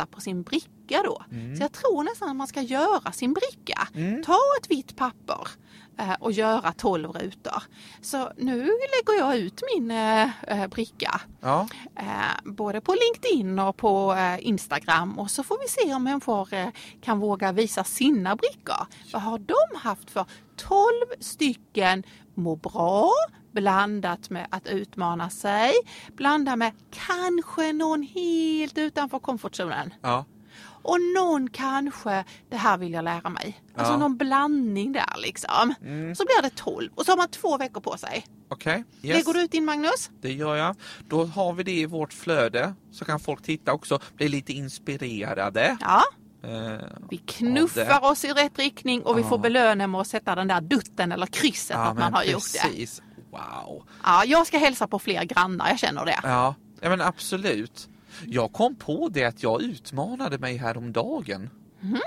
dutta 0.00 0.06
på 0.06 0.20
sin 0.20 0.42
bricka 0.42 1.02
då. 1.04 1.22
Så 1.56 1.62
jag 1.62 1.72
tror 1.72 2.02
nästan 2.02 2.28
att 2.28 2.36
man 2.36 2.46
ska 2.46 2.60
göra 2.60 3.12
sin 3.12 3.32
bricka. 3.32 3.88
Ta 4.24 4.38
ett 4.60 4.70
vitt 4.70 4.96
papper 4.96 5.48
eh, 5.98 6.14
och 6.20 6.32
göra 6.32 6.72
12 6.72 7.12
rutor. 7.12 7.62
Så 8.00 8.32
nu 8.36 8.58
lägger 8.64 9.18
jag 9.18 9.36
ut 9.36 9.62
min 9.74 9.90
eh, 9.90 10.30
eh, 10.46 10.66
bricka. 10.66 11.20
Ja, 11.40 11.68
Eh, 11.96 12.52
både 12.52 12.80
på 12.80 12.94
LinkedIn 12.94 13.58
och 13.58 13.76
på 13.76 14.12
eh, 14.14 14.46
Instagram 14.46 15.18
och 15.18 15.30
så 15.30 15.42
får 15.42 15.58
vi 15.58 15.68
se 15.68 15.94
om 15.94 16.04
människor 16.04 16.54
eh, 16.54 16.68
kan 17.02 17.18
våga 17.20 17.52
visa 17.52 17.84
sina 17.84 18.36
brickor. 18.36 18.86
Vad 19.12 19.22
har 19.22 19.38
de 19.38 19.78
haft 19.78 20.10
för 20.10 20.24
12 20.56 20.80
stycken 21.20 22.02
må 22.34 22.56
bra 22.56 23.10
blandat 23.52 24.30
med 24.30 24.46
att 24.50 24.66
utmana 24.66 25.30
sig, 25.30 25.72
blandat 26.16 26.58
med 26.58 26.72
kanske 27.08 27.72
någon 27.72 28.02
helt 28.02 28.78
utanför 28.78 29.18
komfortzonen. 29.18 29.94
ja. 30.02 30.24
och 30.82 30.96
någon 31.16 31.50
kanske, 31.50 32.24
det 32.50 32.56
här 32.56 32.78
vill 32.78 32.92
jag 32.92 33.04
lära 33.04 33.28
mig. 33.30 33.60
Alltså 33.76 33.92
Ja. 33.92 33.98
någon 33.98 34.16
blandning 34.16 34.92
där 34.92 35.14
liksom. 35.18 35.74
Så 36.16 36.24
blir 36.24 36.42
det 36.42 36.50
12 36.56 36.90
och 36.94 37.04
så 37.06 37.12
har 37.12 37.16
man 37.16 37.28
två 37.28 37.56
veckor 37.58 37.80
på 37.80 37.96
sig. 37.96 38.26
Okej, 38.48 38.84
yes. 39.02 39.16
Lägger 39.16 39.32
du 39.38 39.42
ut 39.44 39.50
din 39.50 39.64
Magnus? 39.64 40.10
Det 40.20 40.32
gör 40.32 40.56
jag. 40.56 40.76
Då 41.08 41.24
har 41.24 41.52
vi 41.52 41.62
det 41.62 41.72
i 41.72 41.86
vårt 41.86 42.12
flöde 42.12 42.74
så 42.92 43.04
kan 43.04 43.20
folk 43.20 43.42
titta 43.42 43.72
också, 43.72 43.98
bli 44.16 44.28
lite 44.28 44.52
inspirerade. 44.52 45.76
Ja. 45.80 46.02
Eh, 46.42 46.86
Vi 47.10 47.16
knuffar 47.16 48.04
oss 48.10 48.24
i 48.24 48.28
rätt 48.32 48.58
riktning 48.58 49.02
och 49.02 49.18
vi 49.18 49.22
Ja. 49.22 49.28
får 49.28 49.38
belöna 49.38 49.86
med 49.86 50.00
att 50.00 50.06
sätta 50.06 50.34
den 50.34 50.48
där 50.48 50.60
dutten 50.60 51.12
eller 51.12 51.26
krysset 51.26 51.76
ja, 51.76 51.84
att 51.84 51.98
man 51.98 52.14
har 52.14 52.24
gjort 52.24 52.42
det. 52.52 52.86
Wow. 53.30 53.82
Ja, 54.04 54.24
jag 54.24 54.46
ska 54.46 54.58
hälsa 54.58 54.86
på 54.86 54.98
fler 54.98 55.24
grannar, 55.24 55.68
jag 55.68 55.78
känner 55.78 56.04
det. 56.04 56.20
Ja, 56.22 56.54
ja 56.80 56.88
men 56.88 57.00
absolut. 57.00 57.88
Jag 58.26 58.52
kom 58.52 58.74
på 58.76 59.08
det 59.08 59.24
att 59.24 59.42
jag 59.42 59.62
utmanade 59.62 60.38
mig 60.38 60.56
häromdagen. 60.56 61.50
Mhm. 61.80 62.00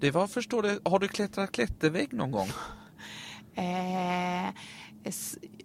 Det 0.00 0.10
var, 0.10 0.26
förstår 0.26 0.62
du, 0.62 0.80
har 0.84 0.98
du 0.98 1.08
klättrat 1.08 1.52
klättervägg 1.52 2.12
någon 2.12 2.30
gång? 2.30 2.48
Eh, 3.54 4.48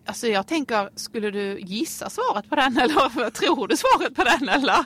alltså 0.06 0.28
jag 0.28 0.47
tänker, 0.47 0.89
skulle 0.95 1.32
du 1.32 1.60
gissa 1.60 2.10
svaret 2.10 2.49
på 2.49 2.56
den 2.56 2.78
eller 2.82 3.30
tror 3.30 3.67
du 3.67 3.78
svaret 3.78 4.15
på 4.15 4.23
den 4.23 4.49
eller? 4.49 4.86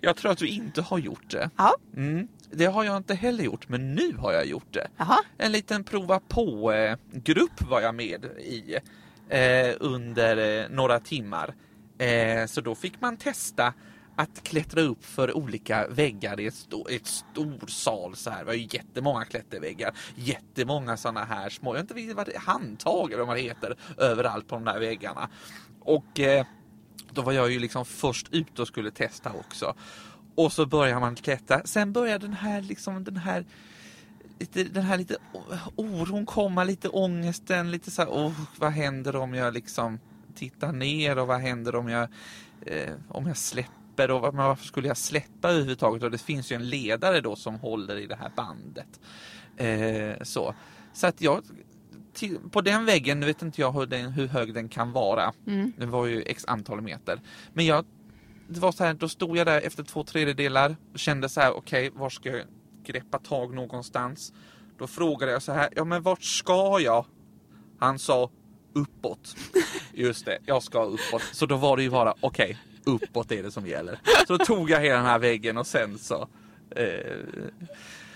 Jag 0.00 0.16
tror 0.16 0.30
att 0.32 0.38
du 0.38 0.46
inte 0.48 0.82
har 0.82 0.98
gjort 0.98 1.30
det. 1.30 1.50
Ja, 1.56 1.74
Mm, 1.96 2.28
det 2.50 2.66
har 2.66 2.84
jag 2.84 2.96
inte 2.96 3.14
heller 3.14 3.44
gjort, 3.44 3.68
men 3.68 3.94
nu 3.94 4.16
har 4.16 4.32
jag 4.32 4.46
gjort 4.46 4.72
det. 4.74 4.88
jaha. 4.96 5.18
En 5.38 5.52
liten 5.52 5.84
prova 5.84 6.20
på-grupp 6.28 7.62
var 7.70 7.80
jag 7.80 7.94
med 7.94 8.24
i 8.24 8.76
eh, 9.28 9.76
under 9.80 10.62
eh, 10.62 10.68
några 10.70 11.00
timmar. 11.00 11.54
Eh, 11.98 12.46
så 12.46 12.60
då 12.60 12.74
fick 12.74 13.00
man 13.00 13.16
testa 13.16 13.74
att 14.16 14.42
klättra 14.42 14.80
upp 14.80 15.04
för 15.04 15.36
olika 15.36 15.88
väggar 15.88 16.40
i 16.40 16.46
ett, 16.46 16.54
sto- 16.54 16.90
ett 16.90 17.06
stor 17.06 17.66
sal 17.66 18.16
så 18.16 18.30
här. 18.30 18.38
Det 18.38 18.44
var 18.44 18.52
ju 18.54 18.68
jättemånga 18.70 19.24
klätterväggar, 19.24 19.94
jättemånga 20.14 20.96
sådana 20.96 21.24
här 21.24 21.48
små, 21.50 21.70
jag 21.70 21.74
vet 21.74 21.80
inte 21.82 21.94
riktigt 21.94 22.16
vad 22.16 22.26
det 22.26 22.34
är, 22.34 22.40
handtag 22.40 23.12
eller 23.12 23.24
vad 23.24 23.36
det 23.36 23.40
heter, 23.42 23.76
överallt 23.98 24.48
på 24.48 24.54
de 24.54 24.64
där 24.64 24.78
väggarna. 24.78 25.28
Och 25.80 26.20
eh, 26.20 26.46
då 27.10 27.22
var 27.22 27.32
jag 27.32 27.50
ju 27.50 27.58
liksom 27.58 27.84
först 27.84 28.26
ut 28.30 28.58
och 28.58 28.68
skulle 28.68 28.90
testa 28.90 29.32
också. 29.32 29.74
Och 30.38 30.52
så 30.52 30.66
börjar 30.66 31.00
man 31.00 31.16
klättra. 31.16 31.62
Sen 31.64 31.92
börjar 31.92 32.18
den 32.18 32.32
här 32.32 32.62
liksom 32.62 33.04
den 33.04 33.16
här 33.16 33.44
lite, 34.38 34.64
den 34.64 34.82
här 34.82 34.98
lite 34.98 35.16
oron 35.76 36.26
komma, 36.26 36.64
lite 36.64 36.88
ångesten, 36.88 37.70
lite 37.70 37.90
så 37.90 38.02
här, 38.02 38.08
oh, 38.08 38.40
vad 38.58 38.72
händer 38.72 39.16
om 39.16 39.34
jag 39.34 39.54
liksom 39.54 39.98
tittar 40.34 40.72
ner 40.72 41.18
och 41.18 41.26
vad 41.26 41.40
händer 41.40 41.74
om 41.74 41.88
jag 41.88 42.08
eh, 42.66 42.92
om 43.08 43.26
jag 43.26 43.36
släpper 43.36 44.10
och 44.10 44.34
varför 44.34 44.66
skulle 44.66 44.88
jag 44.88 44.96
släppa 44.96 45.50
överhuvudtaget? 45.50 46.02
Och 46.02 46.10
det 46.10 46.18
finns 46.18 46.52
ju 46.52 46.56
en 46.56 46.68
ledare 46.68 47.20
då 47.20 47.36
som 47.36 47.54
håller 47.54 47.96
i 47.96 48.06
det 48.06 48.16
här 48.16 48.30
bandet. 48.36 49.00
Eh, 49.56 50.22
så. 50.22 50.54
så 50.92 51.06
att 51.06 51.20
jag 51.20 51.42
till, 52.12 52.38
på 52.50 52.60
den 52.60 52.84
väggen, 52.84 53.20
nu 53.20 53.26
vet 53.26 53.42
inte 53.42 53.60
jag 53.60 53.72
hur, 53.72 53.86
den, 53.86 54.10
hur 54.10 54.26
hög 54.26 54.54
den 54.54 54.68
kan 54.68 54.92
vara. 54.92 55.32
Mm. 55.46 55.72
Den 55.76 55.90
var 55.90 56.06
ju 56.06 56.22
x 56.22 56.44
antal 56.46 56.80
meter. 56.80 57.20
Men 57.52 57.66
jag, 57.66 57.84
det 58.48 58.60
var 58.60 58.72
så 58.72 58.84
här, 58.84 58.94
då 58.94 59.08
stod 59.08 59.36
jag 59.36 59.46
där 59.46 59.60
efter 59.60 59.82
två 59.82 60.04
tredjedelar 60.04 60.76
och 60.92 60.98
kände 60.98 61.28
så 61.28 61.40
här, 61.40 61.56
okej, 61.56 61.90
var 61.94 62.10
ska 62.10 62.28
jag 62.28 62.46
greppa 62.84 63.18
tag 63.18 63.54
någonstans? 63.54 64.32
Då 64.78 64.86
frågade 64.86 65.32
jag 65.32 65.42
så 65.42 65.52
här, 65.52 65.68
ja 65.76 65.84
men 65.84 66.02
vart 66.02 66.22
ska 66.22 66.80
jag? 66.80 67.06
Han 67.78 67.98
sa 67.98 68.30
uppåt. 68.74 69.36
Just 69.92 70.24
det, 70.24 70.38
jag 70.46 70.62
ska 70.62 70.84
uppåt. 70.84 71.22
Så 71.32 71.46
då 71.46 71.56
var 71.56 71.76
det 71.76 71.82
ju 71.82 71.90
bara, 71.90 72.14
okej, 72.20 72.58
uppåt 72.84 73.32
är 73.32 73.42
det 73.42 73.50
som 73.50 73.66
gäller. 73.66 74.00
Så 74.26 74.36
då 74.36 74.44
tog 74.44 74.70
jag 74.70 74.80
hela 74.80 74.96
den 74.96 75.06
här 75.06 75.18
väggen 75.18 75.56
och 75.56 75.66
sen 75.66 75.98
så 75.98 76.28
eh, 76.70 77.16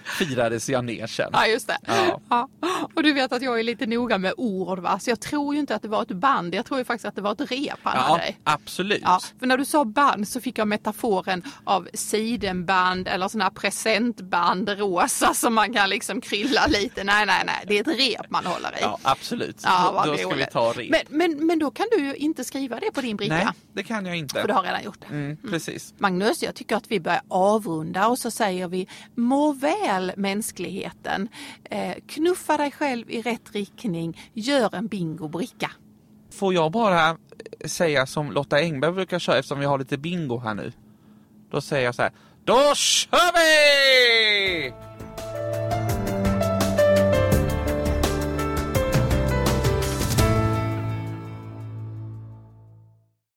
firades 0.05 0.69
jag 0.69 0.85
ner 0.85 1.07
sen. 1.07 1.31
Ja, 1.33 1.47
just 1.47 1.67
det. 1.67 1.79
Ja. 1.87 2.21
Ja. 2.31 2.49
Och 2.95 3.03
du 3.03 3.13
vet 3.13 3.33
att 3.33 3.43
jag 3.43 3.59
är 3.59 3.63
lite 3.63 3.87
noga 3.87 4.19
med 4.19 4.33
ord 4.37 4.79
va, 4.79 4.99
så 4.99 5.11
jag 5.11 5.21
tror 5.21 5.55
ju 5.55 5.61
inte 5.61 5.75
att 5.75 5.83
det 5.83 5.89
var 5.89 6.03
ett 6.03 6.09
band, 6.09 6.55
jag 6.55 6.67
tror 6.67 6.79
ju 6.79 6.85
faktiskt 6.85 7.05
att 7.05 7.15
det 7.15 7.21
var 7.23 7.33
ett 7.33 7.51
rep 7.51 7.79
han 7.83 7.97
Ja, 7.97 8.03
hade. 8.03 8.35
absolut. 8.45 9.03
Ja, 9.03 9.21
för 9.39 9.47
när 9.47 9.57
du 9.59 9.65
sa 9.65 9.85
band 9.85 10.29
så 10.29 10.41
fick 10.41 10.59
jag 10.59 10.69
metaforen 10.69 11.43
av 11.65 11.89
sidenband 11.95 13.09
eller 13.09 13.29
sådana 13.29 13.45
här 13.45 13.51
presentband 13.51 14.69
rosa 14.69 15.35
som 15.35 15.55
man 15.55 15.73
kan 15.73 15.89
liksom 15.89 16.21
krylla 16.21 16.67
lite. 16.67 17.05
Nej, 17.05 17.27
nej, 17.27 17.43
nej, 17.47 17.65
det 17.69 17.79
är 17.79 17.81
ett 17.81 17.99
rep 18.01 18.31
man 18.31 18.47
håller 18.47 18.69
i. 18.69 18.81
Ja, 18.81 18.99
absolut. 19.03 19.61
Ja, 19.65 19.85
då 19.87 19.93
vad 19.93 20.07
då 20.09 20.17
ska 20.17 20.29
vi 20.29 20.47
ta 20.47 20.73
rep. 20.73 20.91
Men, 20.91 21.01
men, 21.09 21.47
men 21.47 21.59
då 21.59 21.71
kan 21.71 21.87
du 21.97 22.05
ju 22.07 22.15
inte 22.15 22.45
skriva 22.45 22.81
det 22.81 22.91
på 22.93 23.01
din 23.01 23.17
bricka. 23.17 23.35
Nej, 23.35 23.47
det 23.73 23.83
kan 23.83 24.07
jag 24.07 24.17
inte. 24.17 24.41
För 24.41 24.49
du 24.49 24.55
har 24.55 24.63
redan 24.63 24.83
gjort 24.85 25.01
det. 25.01 25.07
Mm, 25.15 25.37
precis. 25.51 25.95
Magnus, 25.99 26.43
jag 26.43 26.55
tycker 26.55 26.77
att 26.77 26.91
vi 26.91 27.01
börjar 27.01 27.23
avrunda 27.29 28.07
och 28.09 28.19
så 28.19 28.31
säger 28.31 28.69
vi 28.69 28.89
må 29.15 29.53
väl 29.53 29.73
mänskligheten. 30.17 31.29
Eh, 31.65 31.95
knuffa 32.07 32.57
dig 32.57 32.71
själv 32.71 33.11
i 33.11 33.23
rätt 33.23 33.55
riktning. 33.55 34.21
Gör 34.33 34.75
en 34.75 34.87
bingobricka. 34.87 35.71
Får 36.33 36.55
jag 36.55 36.73
bara 36.73 37.17
säga 37.65 38.07
som 38.07 38.33
Lotta 38.33 38.57
Engberg 38.57 38.93
brukar 38.93 39.19
köra 39.19 39.39
eftersom 39.39 39.59
vi 39.59 39.67
har 39.67 39.79
lite 39.79 39.99
bingo 39.99 40.39
här 40.39 40.55
nu. 40.55 40.73
Då 41.51 41.61
säger 41.61 41.85
jag 41.85 41.95
så 41.95 42.03
här. 42.03 42.13
Då 42.45 42.75
kör 42.75 43.33
vi! 43.35 44.92